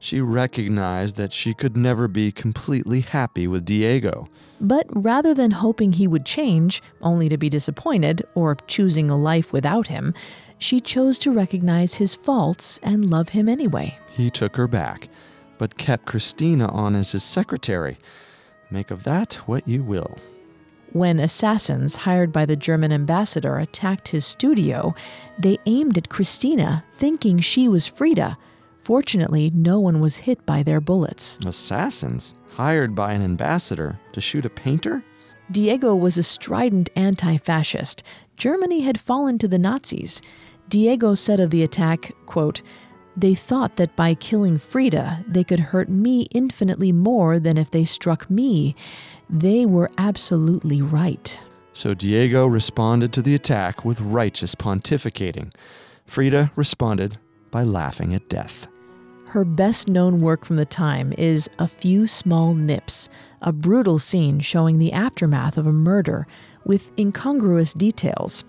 [0.00, 4.28] She recognized that she could never be completely happy with Diego.
[4.60, 9.52] But rather than hoping he would change, only to be disappointed, or choosing a life
[9.52, 10.14] without him,
[10.58, 13.98] she chose to recognize his faults and love him anyway.
[14.08, 15.08] He took her back,
[15.58, 17.98] but kept Cristina on as his secretary.
[18.70, 20.18] Make of that what you will.
[20.92, 24.94] When assassins hired by the German ambassador attacked his studio,
[25.38, 28.38] they aimed at Cristina, thinking she was Frida.
[28.82, 31.38] Fortunately, no one was hit by their bullets.
[31.44, 32.34] Assassins?
[32.52, 35.04] Hired by an ambassador to shoot a painter?
[35.50, 38.02] Diego was a strident anti fascist.
[38.36, 40.22] Germany had fallen to the Nazis.
[40.68, 42.62] Diego said of the attack, quote,
[43.16, 47.84] They thought that by killing Frida, they could hurt me infinitely more than if they
[47.84, 48.74] struck me.
[49.30, 51.40] They were absolutely right.
[51.72, 55.52] So Diego responded to the attack with righteous pontificating.
[56.06, 57.18] Frida responded
[57.50, 58.66] by laughing at death.
[59.26, 63.08] Her best known work from the time is A Few Small Nips,
[63.42, 66.26] a brutal scene showing the aftermath of a murder
[66.64, 68.44] with incongruous details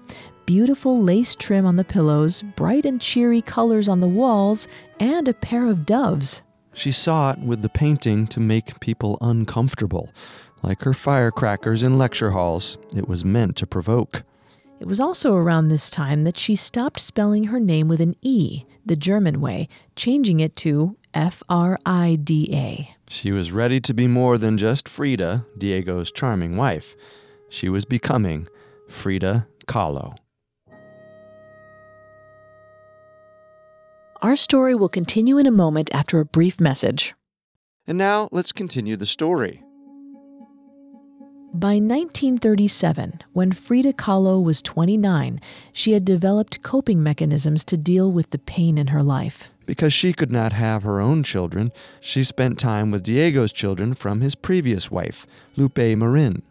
[0.48, 4.68] beautiful lace trim on the pillows, bright and cheery colors on the walls,
[5.00, 6.42] and a pair of doves.
[6.74, 10.10] She sought with the painting to make people uncomfortable.
[10.64, 14.24] Like her firecrackers in lecture halls, it was meant to provoke.
[14.80, 18.64] It was also around this time that she stopped spelling her name with an E,
[18.86, 22.96] the German way, changing it to F R I D A.
[23.10, 26.96] She was ready to be more than just Frida, Diego's charming wife.
[27.50, 28.48] She was becoming
[28.88, 30.16] Frida Kahlo.
[34.22, 37.14] Our story will continue in a moment after a brief message.
[37.86, 39.62] And now let's continue the story.
[41.54, 45.40] By 1937, when Frida Kahlo was 29,
[45.72, 49.50] she had developed coping mechanisms to deal with the pain in her life.
[49.68, 54.22] Because she could not have her own children, she spent time with Diego's children from
[54.22, 56.42] his previous wife, Lupe Marin.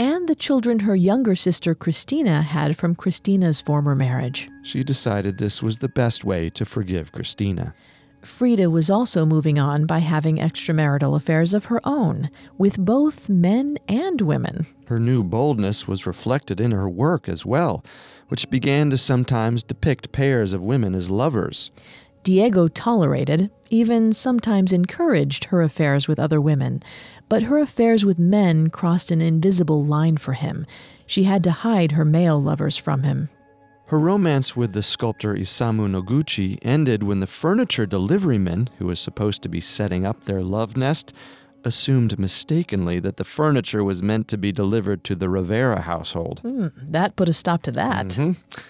[0.00, 4.48] And the children her younger sister Cristina had from Cristina's former marriage.
[4.62, 7.74] She decided this was the best way to forgive Cristina.
[8.22, 13.76] Frida was also moving on by having extramarital affairs of her own, with both men
[13.88, 14.66] and women.
[14.86, 17.84] Her new boldness was reflected in her work as well,
[18.28, 21.70] which began to sometimes depict pairs of women as lovers.
[22.22, 26.82] Diego tolerated, even sometimes encouraged, her affairs with other women,
[27.28, 30.66] but her affairs with men crossed an invisible line for him.
[31.06, 33.30] She had to hide her male lovers from him.
[33.86, 39.42] Her romance with the sculptor Isamu Noguchi ended when the furniture deliveryman, who was supposed
[39.42, 41.12] to be setting up their love nest,
[41.64, 46.40] assumed mistakenly that the furniture was meant to be delivered to the Rivera household.
[46.44, 48.06] Mm, that put a stop to that.
[48.06, 48.60] Mm-hmm.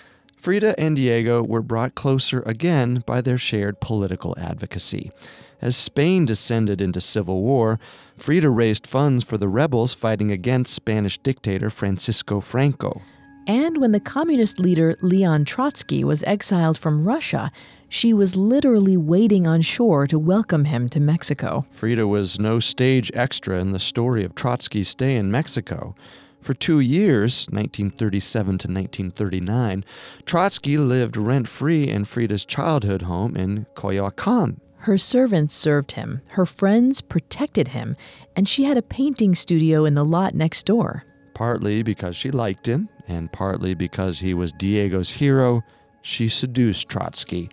[0.41, 5.13] Frida and Diego were brought closer again by their shared political advocacy.
[5.61, 7.79] As Spain descended into civil war,
[8.17, 13.03] Frida raised funds for the rebels fighting against Spanish dictator Francisco Franco.
[13.47, 17.53] And when the communist leader Leon Trotsky was exiled from Russia,
[17.91, 21.67] she was literally waiting on shore to welcome him to Mexico.
[21.71, 25.95] Frida was no stage extra in the story of Trotsky's stay in Mexico.
[26.41, 29.85] For two years, 1937 to 1939,
[30.25, 34.59] Trotsky lived rent free in Frida's childhood home in Coyoacan.
[34.79, 37.97] Her servants served him, her friends protected him,
[38.35, 41.05] and she had a painting studio in the lot next door.
[41.35, 45.63] Partly because she liked him, and partly because he was Diego's hero,
[46.01, 47.51] she seduced Trotsky.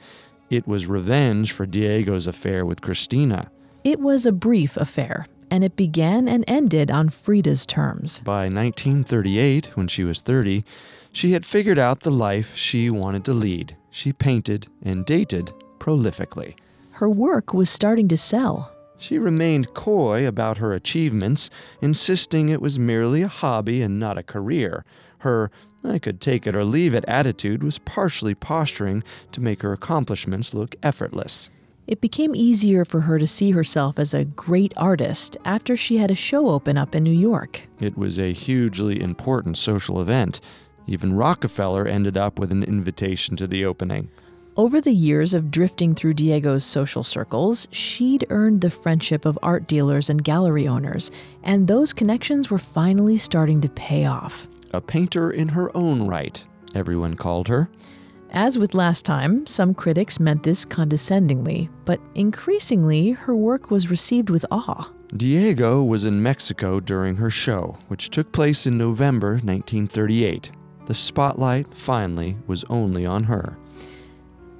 [0.49, 3.51] It was revenge for Diego's affair with Cristina.
[3.83, 8.21] It was a brief affair, and it began and ended on Frida's terms.
[8.21, 10.63] By 1938, when she was 30,
[11.11, 13.75] she had figured out the life she wanted to lead.
[13.89, 16.55] She painted and dated prolifically.
[16.91, 18.73] Her work was starting to sell.
[18.97, 21.49] She remained coy about her achievements,
[21.81, 24.83] insisting it was merely a hobby and not a career.
[25.19, 25.51] Her
[25.83, 30.53] I could take it or leave it attitude was partially posturing to make her accomplishments
[30.53, 31.49] look effortless.
[31.87, 36.11] It became easier for her to see herself as a great artist after she had
[36.11, 37.61] a show open up in New York.
[37.79, 40.41] It was a hugely important social event.
[40.85, 44.09] Even Rockefeller ended up with an invitation to the opening.
[44.57, 49.67] Over the years of drifting through Diego's social circles, she'd earned the friendship of art
[49.67, 51.09] dealers and gallery owners,
[51.43, 54.47] and those connections were finally starting to pay off.
[54.73, 56.43] A painter in her own right,
[56.75, 57.69] everyone called her.
[58.31, 64.29] As with last time, some critics meant this condescendingly, but increasingly her work was received
[64.29, 64.91] with awe.
[65.15, 70.51] Diego was in Mexico during her show, which took place in November 1938.
[70.85, 73.57] The spotlight finally was only on her.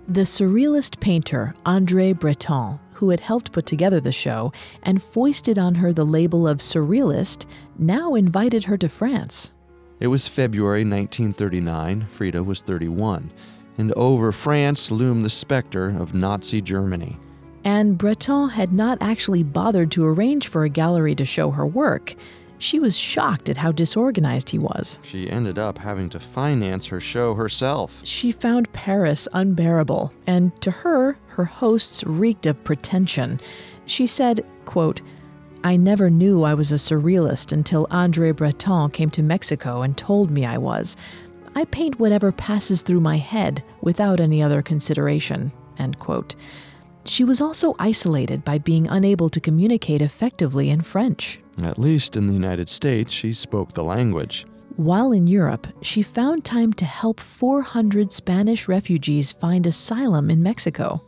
[0.08, 4.54] The surrealist painter André Breton, who had helped put together the show
[4.84, 7.46] and foisted on her the label of surrealist,
[7.78, 9.52] now invited her to France.
[10.00, 12.08] It was February 1939.
[12.10, 13.32] Frida was 31,
[13.78, 17.18] and over France loomed the specter of Nazi Germany.
[17.64, 22.16] And Breton had not actually bothered to arrange for a gallery to show her work.
[22.60, 25.00] She was shocked at how disorganized he was.
[25.04, 28.02] She ended up having to finance her show herself.
[28.04, 33.40] She found Paris unbearable, and to her, her hosts reeked of pretension.
[33.86, 35.02] She said, quote,
[35.64, 40.32] I never knew I was a surrealist until Andre Breton came to Mexico and told
[40.32, 40.96] me I was.
[41.56, 45.52] I paint whatever passes through my head without any other consideration.
[45.78, 46.36] End quote.
[47.06, 51.40] She was also isolated by being unable to communicate effectively in French.
[51.62, 54.46] At least in the United States, she spoke the language.
[54.76, 61.02] While in Europe, she found time to help 400 Spanish refugees find asylum in Mexico.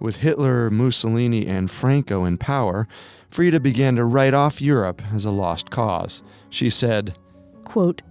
[0.00, 2.88] With Hitler, Mussolini, and Franco in power,
[3.30, 6.22] Frida began to write off Europe as a lost cause.
[6.50, 7.16] She said,
[7.64, 8.02] quote,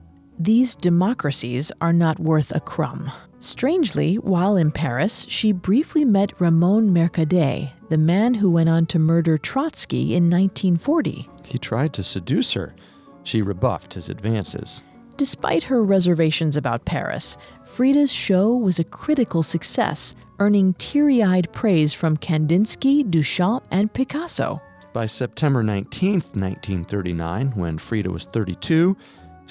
[0.44, 3.12] These democracies are not worth a crumb.
[3.38, 8.98] Strangely, while in Paris, she briefly met Ramon Mercader, the man who went on to
[8.98, 11.30] murder Trotsky in 1940.
[11.44, 12.74] He tried to seduce her.
[13.22, 14.82] She rebuffed his advances.
[15.16, 21.94] Despite her reservations about Paris, Frida's show was a critical success, earning teary eyed praise
[21.94, 24.60] from Kandinsky, Duchamp, and Picasso.
[24.92, 28.98] By September 19, 1939, when Frida was 32,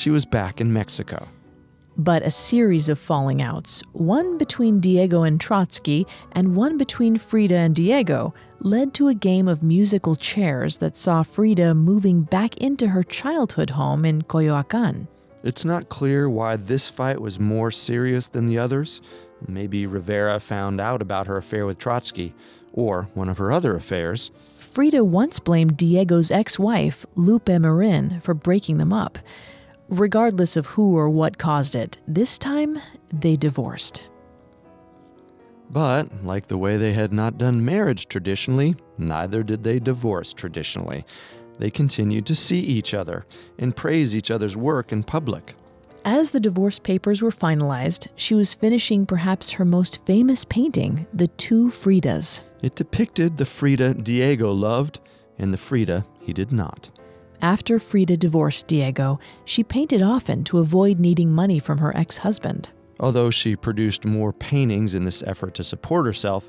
[0.00, 1.28] she was back in Mexico.
[1.96, 7.54] But a series of falling outs, one between Diego and Trotsky and one between Frida
[7.54, 12.88] and Diego, led to a game of musical chairs that saw Frida moving back into
[12.88, 15.08] her childhood home in Coyoacan.
[15.42, 19.02] It's not clear why this fight was more serious than the others.
[19.46, 22.34] Maybe Rivera found out about her affair with Trotsky,
[22.72, 24.30] or one of her other affairs.
[24.58, 29.18] Frida once blamed Diego's ex wife, Lupe Marin, for breaking them up.
[29.90, 32.78] Regardless of who or what caused it, this time
[33.12, 34.08] they divorced.
[35.68, 41.04] But, like the way they had not done marriage traditionally, neither did they divorce traditionally.
[41.58, 43.26] They continued to see each other
[43.58, 45.54] and praise each other's work in public.
[46.04, 51.26] As the divorce papers were finalized, she was finishing perhaps her most famous painting, The
[51.26, 52.42] Two Fridas.
[52.62, 55.00] It depicted the Frida Diego loved
[55.38, 56.90] and the Frida he did not.
[57.42, 62.70] After Frida divorced Diego, she painted often to avoid needing money from her ex husband.
[62.98, 66.48] Although she produced more paintings in this effort to support herself,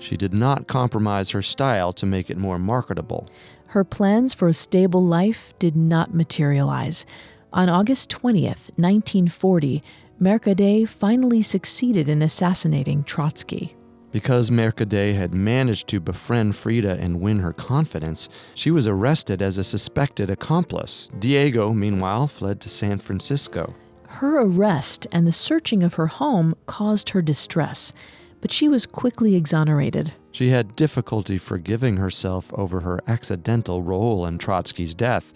[0.00, 3.28] she did not compromise her style to make it more marketable.
[3.66, 7.06] Her plans for a stable life did not materialize.
[7.52, 9.82] On August 20th, 1940,
[10.20, 13.76] Mercader finally succeeded in assassinating Trotsky.
[14.12, 19.56] Because Mercader had managed to befriend Frida and win her confidence, she was arrested as
[19.56, 21.08] a suspected accomplice.
[21.18, 23.74] Diego, meanwhile, fled to San Francisco.
[24.06, 27.94] Her arrest and the searching of her home caused her distress,
[28.42, 30.12] but she was quickly exonerated.
[30.30, 35.32] She had difficulty forgiving herself over her accidental role in Trotsky's death.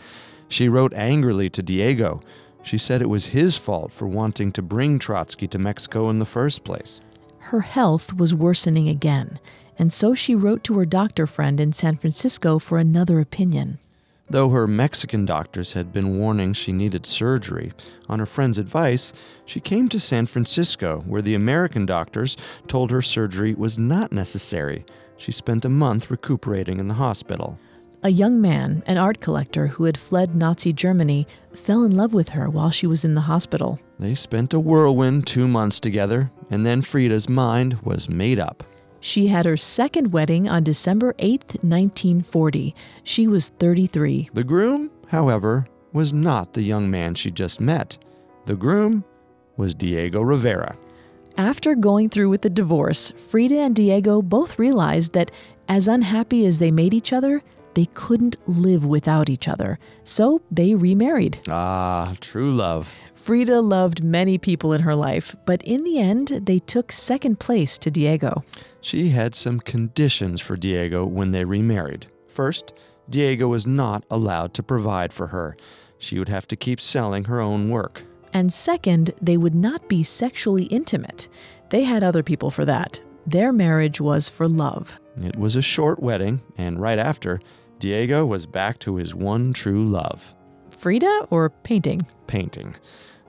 [0.48, 2.20] She wrote angrily to Diego.
[2.62, 6.26] She said it was his fault for wanting to bring Trotsky to Mexico in the
[6.26, 7.00] first place.
[7.50, 9.38] Her health was worsening again,
[9.78, 13.78] and so she wrote to her doctor friend in San Francisco for another opinion.
[14.28, 17.70] Though her Mexican doctors had been warning she needed surgery,
[18.08, 19.12] on her friend's advice,
[19.44, 22.36] she came to San Francisco, where the American doctors
[22.66, 24.84] told her surgery was not necessary.
[25.16, 27.60] She spent a month recuperating in the hospital.
[28.02, 32.30] A young man, an art collector who had fled Nazi Germany, fell in love with
[32.30, 33.78] her while she was in the hospital.
[34.00, 38.64] They spent a whirlwind two months together, and then Frida's mind was made up.
[39.00, 42.74] She had her second wedding on December 8, 1940.
[43.04, 44.30] She was 33.
[44.32, 47.96] The groom, however, was not the young man she just met.
[48.46, 49.04] The groom
[49.56, 50.76] was Diego Rivera.
[51.36, 55.30] After going through with the divorce, Frida and Diego both realized that
[55.68, 57.42] as unhappy as they made each other,
[57.76, 59.78] they couldn't live without each other.
[60.02, 61.40] So they remarried.
[61.48, 62.92] Ah, true love.
[63.14, 67.76] Frida loved many people in her life, but in the end, they took second place
[67.78, 68.44] to Diego.
[68.80, 72.06] She had some conditions for Diego when they remarried.
[72.28, 72.72] First,
[73.10, 75.56] Diego was not allowed to provide for her.
[75.98, 78.04] She would have to keep selling her own work.
[78.32, 81.28] And second, they would not be sexually intimate.
[81.70, 83.02] They had other people for that.
[83.26, 84.98] Their marriage was for love.
[85.20, 87.40] It was a short wedding, and right after,
[87.78, 90.34] Diego was back to his one true love
[90.70, 92.06] Frida or painting?
[92.26, 92.74] painting.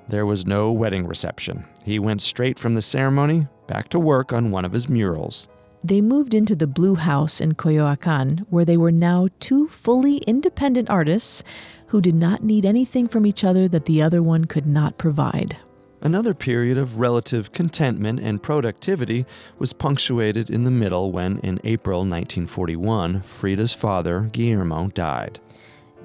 [0.10, 1.66] There was no wedding reception.
[1.84, 5.50] He went straight from the ceremony back to work on one of his murals.
[5.84, 10.90] They moved into the Blue House in Coyoacan, where they were now two fully independent
[10.90, 11.44] artists
[11.88, 15.58] who did not need anything from each other that the other one could not provide.
[16.02, 19.26] Another period of relative contentment and productivity
[19.58, 25.40] was punctuated in the middle when, in April 1941, Frida's father, Guillermo, died.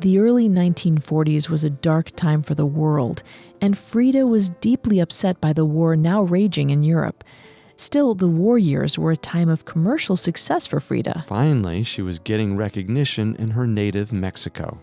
[0.01, 3.23] The early 1940s was a dark time for the world,
[3.61, 7.23] and Frida was deeply upset by the war now raging in Europe.
[7.77, 11.27] Still, the war years were a time of commercial success for Frida.
[11.29, 14.79] Finally, she was getting recognition in her native Mexico.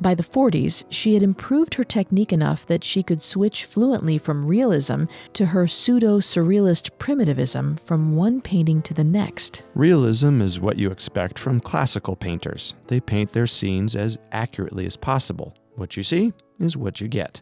[0.00, 4.44] By the 40s, she had improved her technique enough that she could switch fluently from
[4.44, 9.62] realism to her pseudo surrealist primitivism from one painting to the next.
[9.74, 12.74] Realism is what you expect from classical painters.
[12.88, 15.54] They paint their scenes as accurately as possible.
[15.76, 17.40] What you see is what you get.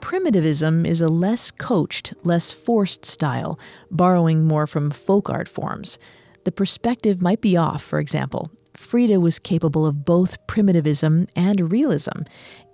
[0.00, 3.58] Primitivism is a less coached, less forced style,
[3.90, 5.98] borrowing more from folk art forms.
[6.44, 8.50] The perspective might be off, for example.
[8.76, 12.22] Frida was capable of both primitivism and realism,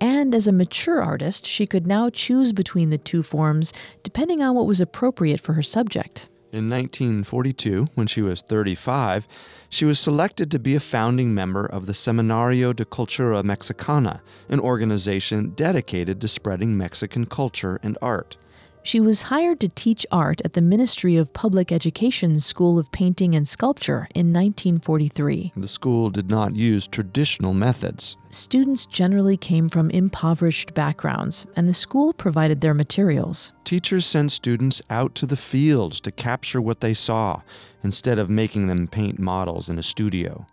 [0.00, 3.72] and as a mature artist, she could now choose between the two forms
[4.02, 6.28] depending on what was appropriate for her subject.
[6.52, 9.28] In 1942, when she was 35,
[9.68, 14.58] she was selected to be a founding member of the Seminario de Cultura Mexicana, an
[14.58, 18.36] organization dedicated to spreading Mexican culture and art.
[18.82, 23.34] She was hired to teach art at the Ministry of Public Education's School of Painting
[23.34, 25.52] and Sculpture in 1943.
[25.56, 28.16] The school did not use traditional methods.
[28.30, 33.52] Students generally came from impoverished backgrounds, and the school provided their materials.
[33.64, 37.42] Teachers sent students out to the fields to capture what they saw
[37.84, 40.46] instead of making them paint models in a studio.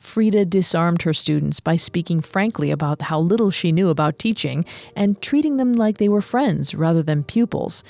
[0.00, 4.64] Frida disarmed her students by speaking frankly about how little she knew about teaching
[4.96, 7.84] and treating them like they were friends rather than pupils.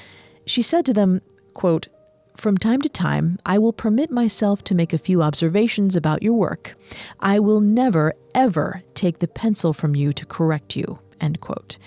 [0.45, 1.23] She said to them,
[1.55, 1.89] quote,
[2.37, 6.33] from time to time, I will permit myself to make a few observations about your
[6.35, 6.75] work.
[7.21, 10.99] I will never, ever take the pencil from you to correct you.
[11.21, 11.79] End quote.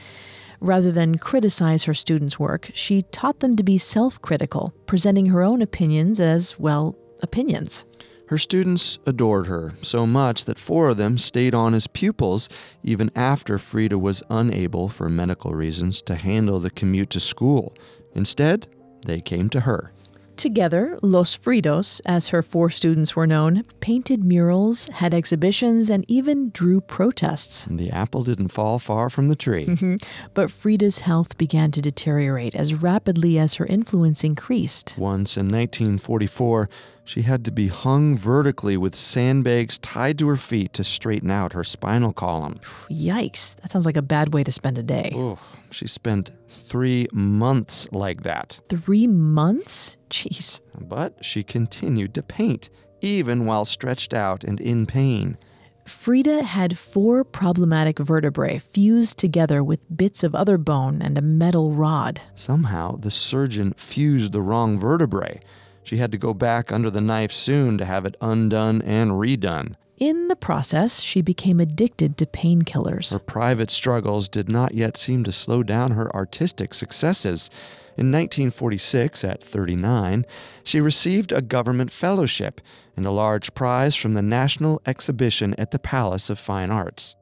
[0.59, 5.41] Rather than criticize her students' work, she taught them to be self critical, presenting her
[5.41, 7.86] own opinions as, well, opinions.
[8.28, 12.49] Her students adored her so much that four of them stayed on as pupils
[12.82, 17.76] even after Frida was unable, for medical reasons, to handle the commute to school.
[18.15, 18.67] Instead,
[19.05, 19.91] they came to her.
[20.36, 26.49] Together, Los Fridos, as her four students were known, painted murals, had exhibitions, and even
[26.49, 27.67] drew protests.
[27.69, 29.67] The apple didn't fall far from the tree.
[29.67, 29.95] Mm-hmm.
[30.34, 34.95] But Frida's health began to deteriorate as rapidly as her influence increased.
[34.97, 36.67] Once in 1944,
[37.06, 41.54] she had to be hung vertically with sandbags tied to her feet to straighten out
[41.54, 42.56] her spinal column.
[42.89, 45.12] Yikes, that sounds like a bad way to spend a day.
[45.16, 45.38] Oh,
[45.72, 48.60] she spent three months like that.
[48.70, 49.97] Three months?
[50.10, 50.62] Jeez.
[50.80, 52.70] But she continued to paint,
[53.01, 55.38] even while stretched out and in pain.
[55.86, 61.74] Frida had four problematic vertebrae fused together with bits of other bone and a metal
[61.74, 62.22] rod.
[62.36, 65.41] Somehow, the surgeon fused the wrong vertebrae.
[65.84, 69.76] She had to go back under the knife soon to have it undone and redone.
[69.98, 73.12] In the process, she became addicted to painkillers.
[73.14, 77.50] Her private struggles did not yet seem to slow down her artistic successes.
[77.96, 80.26] In 1946, at 39,
[80.64, 82.60] she received a government fellowship
[82.98, 87.16] and a large prize from the National Exhibition at the Palace of Fine Arts.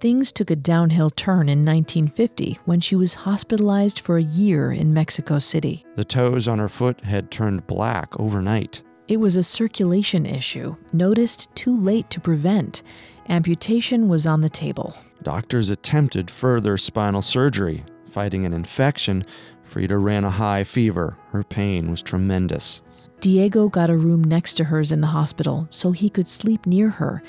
[0.00, 4.94] Things took a downhill turn in 1950 when she was hospitalized for a year in
[4.94, 5.84] Mexico City.
[5.96, 8.80] The toes on her foot had turned black overnight.
[9.08, 12.82] It was a circulation issue, noticed too late to prevent.
[13.28, 14.96] Amputation was on the table.
[15.22, 17.84] Doctors attempted further spinal surgery.
[18.10, 19.22] Fighting an infection,
[19.64, 21.18] Frida ran a high fever.
[21.30, 22.80] Her pain was tremendous.
[23.20, 26.88] Diego got a room next to hers in the hospital so he could sleep near
[26.88, 27.22] her.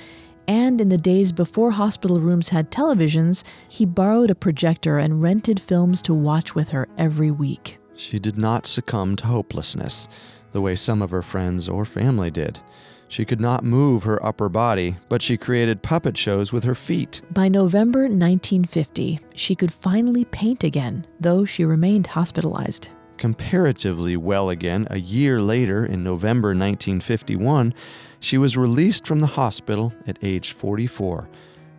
[0.47, 5.59] And in the days before hospital rooms had televisions, he borrowed a projector and rented
[5.59, 7.79] films to watch with her every week.
[7.95, 10.07] She did not succumb to hopelessness
[10.51, 12.59] the way some of her friends or family did.
[13.07, 17.21] She could not move her upper body, but she created puppet shows with her feet.
[17.31, 22.89] By November 1950, she could finally paint again, though she remained hospitalized.
[23.17, 27.73] Comparatively well again, a year later, in November 1951,
[28.22, 31.28] she was released from the hospital at age 44.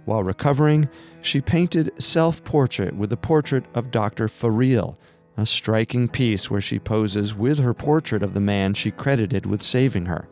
[0.05, 0.89] While recovering,
[1.23, 4.29] she painted self portrait with a portrait of Dr.
[4.29, 4.99] Farill,
[5.37, 9.63] a striking piece where she poses with her portrait of the man she credited with
[9.63, 10.29] saving her.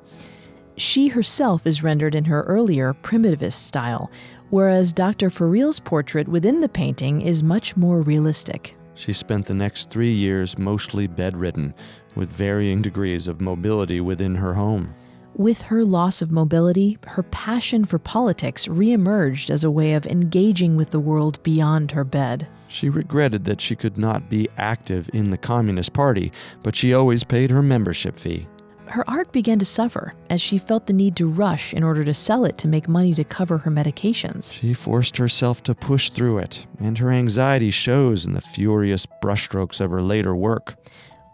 [0.76, 4.10] She herself is rendered in her earlier primitivist style,
[4.50, 5.30] whereas Dr.
[5.30, 8.74] Farill's portrait within the painting is much more realistic.
[8.96, 11.72] She spent the next three years mostly bedridden,
[12.16, 14.92] with varying degrees of mobility within her home.
[15.40, 20.76] With her loss of mobility, her passion for politics reemerged as a way of engaging
[20.76, 22.46] with the world beyond her bed.
[22.68, 26.30] She regretted that she could not be active in the Communist Party,
[26.62, 28.46] but she always paid her membership fee.
[28.84, 32.12] Her art began to suffer as she felt the need to rush in order to
[32.12, 34.52] sell it to make money to cover her medications.
[34.52, 39.80] She forced herself to push through it, and her anxiety shows in the furious brushstrokes
[39.80, 40.74] of her later work.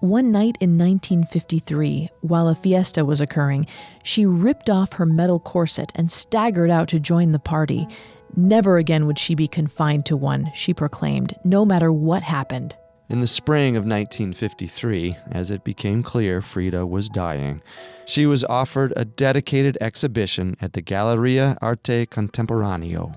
[0.00, 3.66] One night in 1953, while a fiesta was occurring,
[4.02, 7.88] she ripped off her metal corset and staggered out to join the party.
[8.36, 12.76] Never again would she be confined to one, she proclaimed, no matter what happened.
[13.08, 17.62] In the spring of 1953, as it became clear Frida was dying,
[18.04, 23.16] she was offered a dedicated exhibition at the Galleria Arte Contemporaneo.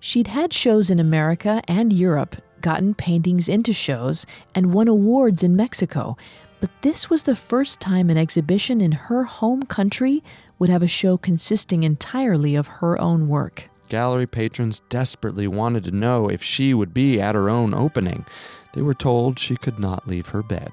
[0.00, 5.56] She'd had shows in America and Europe, gotten paintings into shows, and won awards in
[5.56, 6.16] Mexico.
[6.60, 10.22] But this was the first time an exhibition in her home country
[10.58, 13.68] would have a show consisting entirely of her own work.
[13.88, 18.24] Gallery patrons desperately wanted to know if she would be at her own opening.
[18.74, 20.72] They were told she could not leave her bed.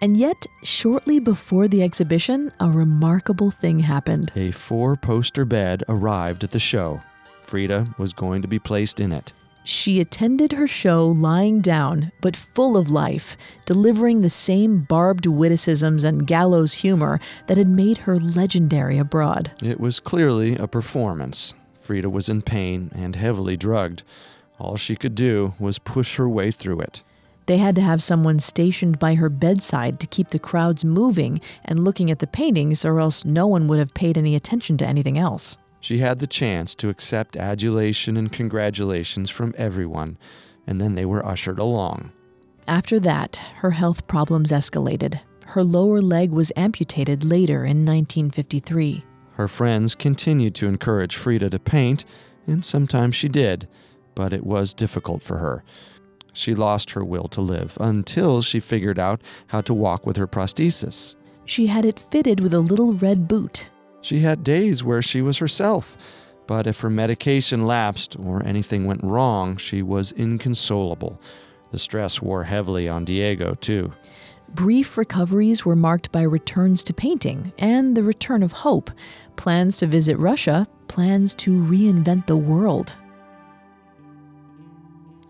[0.00, 4.32] And yet, shortly before the exhibition, a remarkable thing happened.
[4.34, 7.00] A four poster bed arrived at the show.
[7.42, 9.32] Frida was going to be placed in it.
[9.64, 16.02] She attended her show lying down, but full of life, delivering the same barbed witticisms
[16.02, 19.52] and gallows humor that had made her legendary abroad.
[19.62, 21.54] It was clearly a performance.
[21.74, 24.02] Frida was in pain and heavily drugged.
[24.58, 27.02] All she could do was push her way through it.
[27.46, 31.84] They had to have someone stationed by her bedside to keep the crowds moving and
[31.84, 35.18] looking at the paintings, or else no one would have paid any attention to anything
[35.18, 35.58] else.
[35.82, 40.16] She had the chance to accept adulation and congratulations from everyone,
[40.64, 42.12] and then they were ushered along.
[42.68, 45.18] After that, her health problems escalated.
[45.44, 49.04] Her lower leg was amputated later in 1953.
[49.32, 52.04] Her friends continued to encourage Frida to paint,
[52.46, 53.66] and sometimes she did,
[54.14, 55.64] but it was difficult for her.
[56.32, 60.28] She lost her will to live until she figured out how to walk with her
[60.28, 61.16] prosthesis.
[61.44, 63.68] She had it fitted with a little red boot.
[64.02, 65.96] She had days where she was herself,
[66.46, 71.20] but if her medication lapsed or anything went wrong, she was inconsolable.
[71.70, 73.92] The stress wore heavily on Diego, too.
[74.50, 78.90] Brief recoveries were marked by returns to painting and the return of hope,
[79.36, 82.96] plans to visit Russia, plans to reinvent the world.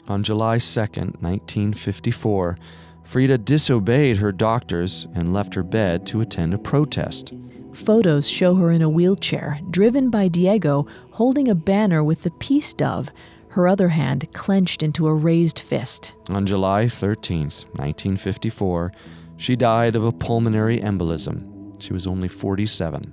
[0.08, 2.58] On July 2, 1954,
[3.04, 7.32] Frida disobeyed her doctors and left her bed to attend a protest.
[7.72, 12.72] Photos show her in a wheelchair, driven by Diego, holding a banner with the peace
[12.72, 13.08] dove,
[13.48, 16.14] her other hand clenched into a raised fist.
[16.28, 18.92] On July 13, 1954,
[19.36, 21.74] she died of a pulmonary embolism.
[21.82, 23.12] She was only 47.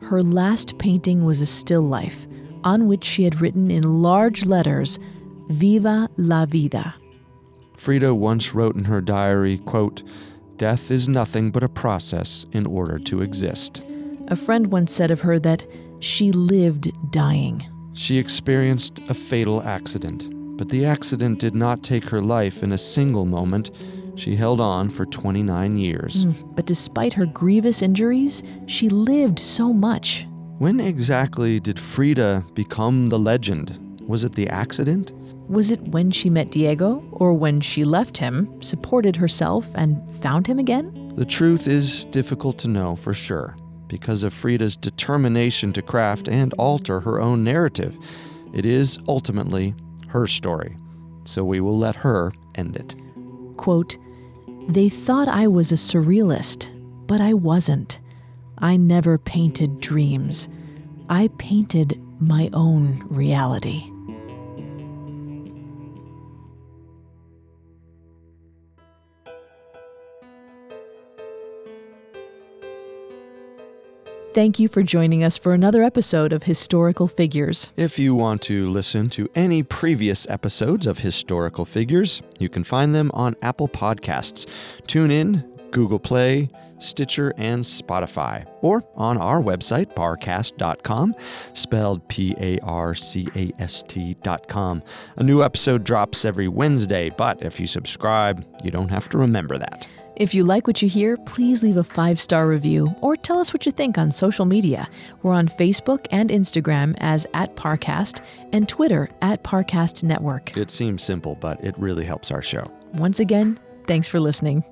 [0.00, 2.26] Her last painting was a still life,
[2.64, 4.98] on which she had written in large letters,
[5.50, 6.94] Viva la vida.
[7.76, 10.02] Frida once wrote in her diary, quote,
[10.60, 13.80] Death is nothing but a process in order to exist.
[14.28, 15.66] A friend once said of her that
[16.00, 17.66] she lived dying.
[17.94, 20.26] She experienced a fatal accident,
[20.58, 23.70] but the accident did not take her life in a single moment.
[24.16, 26.26] She held on for 29 years.
[26.26, 30.26] Mm, but despite her grievous injuries, she lived so much.
[30.58, 33.89] When exactly did Frida become the legend?
[34.06, 35.12] Was it the accident?
[35.48, 40.46] Was it when she met Diego, or when she left him, supported herself, and found
[40.46, 41.12] him again?
[41.16, 43.56] The truth is difficult to know for sure
[43.88, 47.96] because of Frida's determination to craft and alter her own narrative.
[48.52, 49.74] It is ultimately
[50.06, 50.76] her story,
[51.24, 52.94] so we will let her end it.
[53.56, 53.98] Quote,
[54.68, 56.70] They thought I was a surrealist,
[57.06, 57.98] but I wasn't.
[58.58, 60.48] I never painted dreams.
[61.08, 63.90] I painted my own reality.
[74.32, 77.72] Thank you for joining us for another episode of Historical Figures.
[77.76, 82.94] If you want to listen to any previous episodes of Historical Figures, you can find
[82.94, 84.46] them on Apple Podcasts,
[84.86, 86.48] TuneIn, Google Play,
[86.78, 91.14] Stitcher, and Spotify, or on our website, parcast.com,
[91.52, 94.82] spelled P A R C A S T.com.
[95.16, 99.58] A new episode drops every Wednesday, but if you subscribe, you don't have to remember
[99.58, 99.86] that.
[100.20, 103.54] If you like what you hear, please leave a five star review or tell us
[103.54, 104.86] what you think on social media.
[105.22, 108.20] We're on Facebook and Instagram as at Parcast
[108.52, 110.54] and Twitter at Parcast Network.
[110.58, 112.64] It seems simple, but it really helps our show.
[112.94, 114.62] Once again, thanks for listening.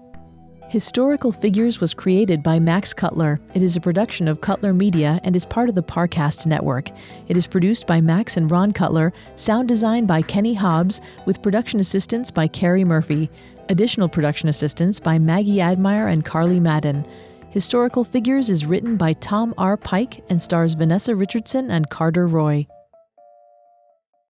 [0.68, 3.40] Historical Figures was created by Max Cutler.
[3.54, 6.90] It is a production of Cutler Media and is part of the Parcast network.
[7.26, 11.80] It is produced by Max and Ron Cutler, sound design by Kenny Hobbs, with production
[11.80, 13.30] assistance by Carrie Murphy.
[13.70, 17.02] Additional production assistance by Maggie Admire and Carly Madden.
[17.48, 19.78] Historical Figures is written by Tom R.
[19.78, 22.66] Pike and stars Vanessa Richardson and Carter Roy.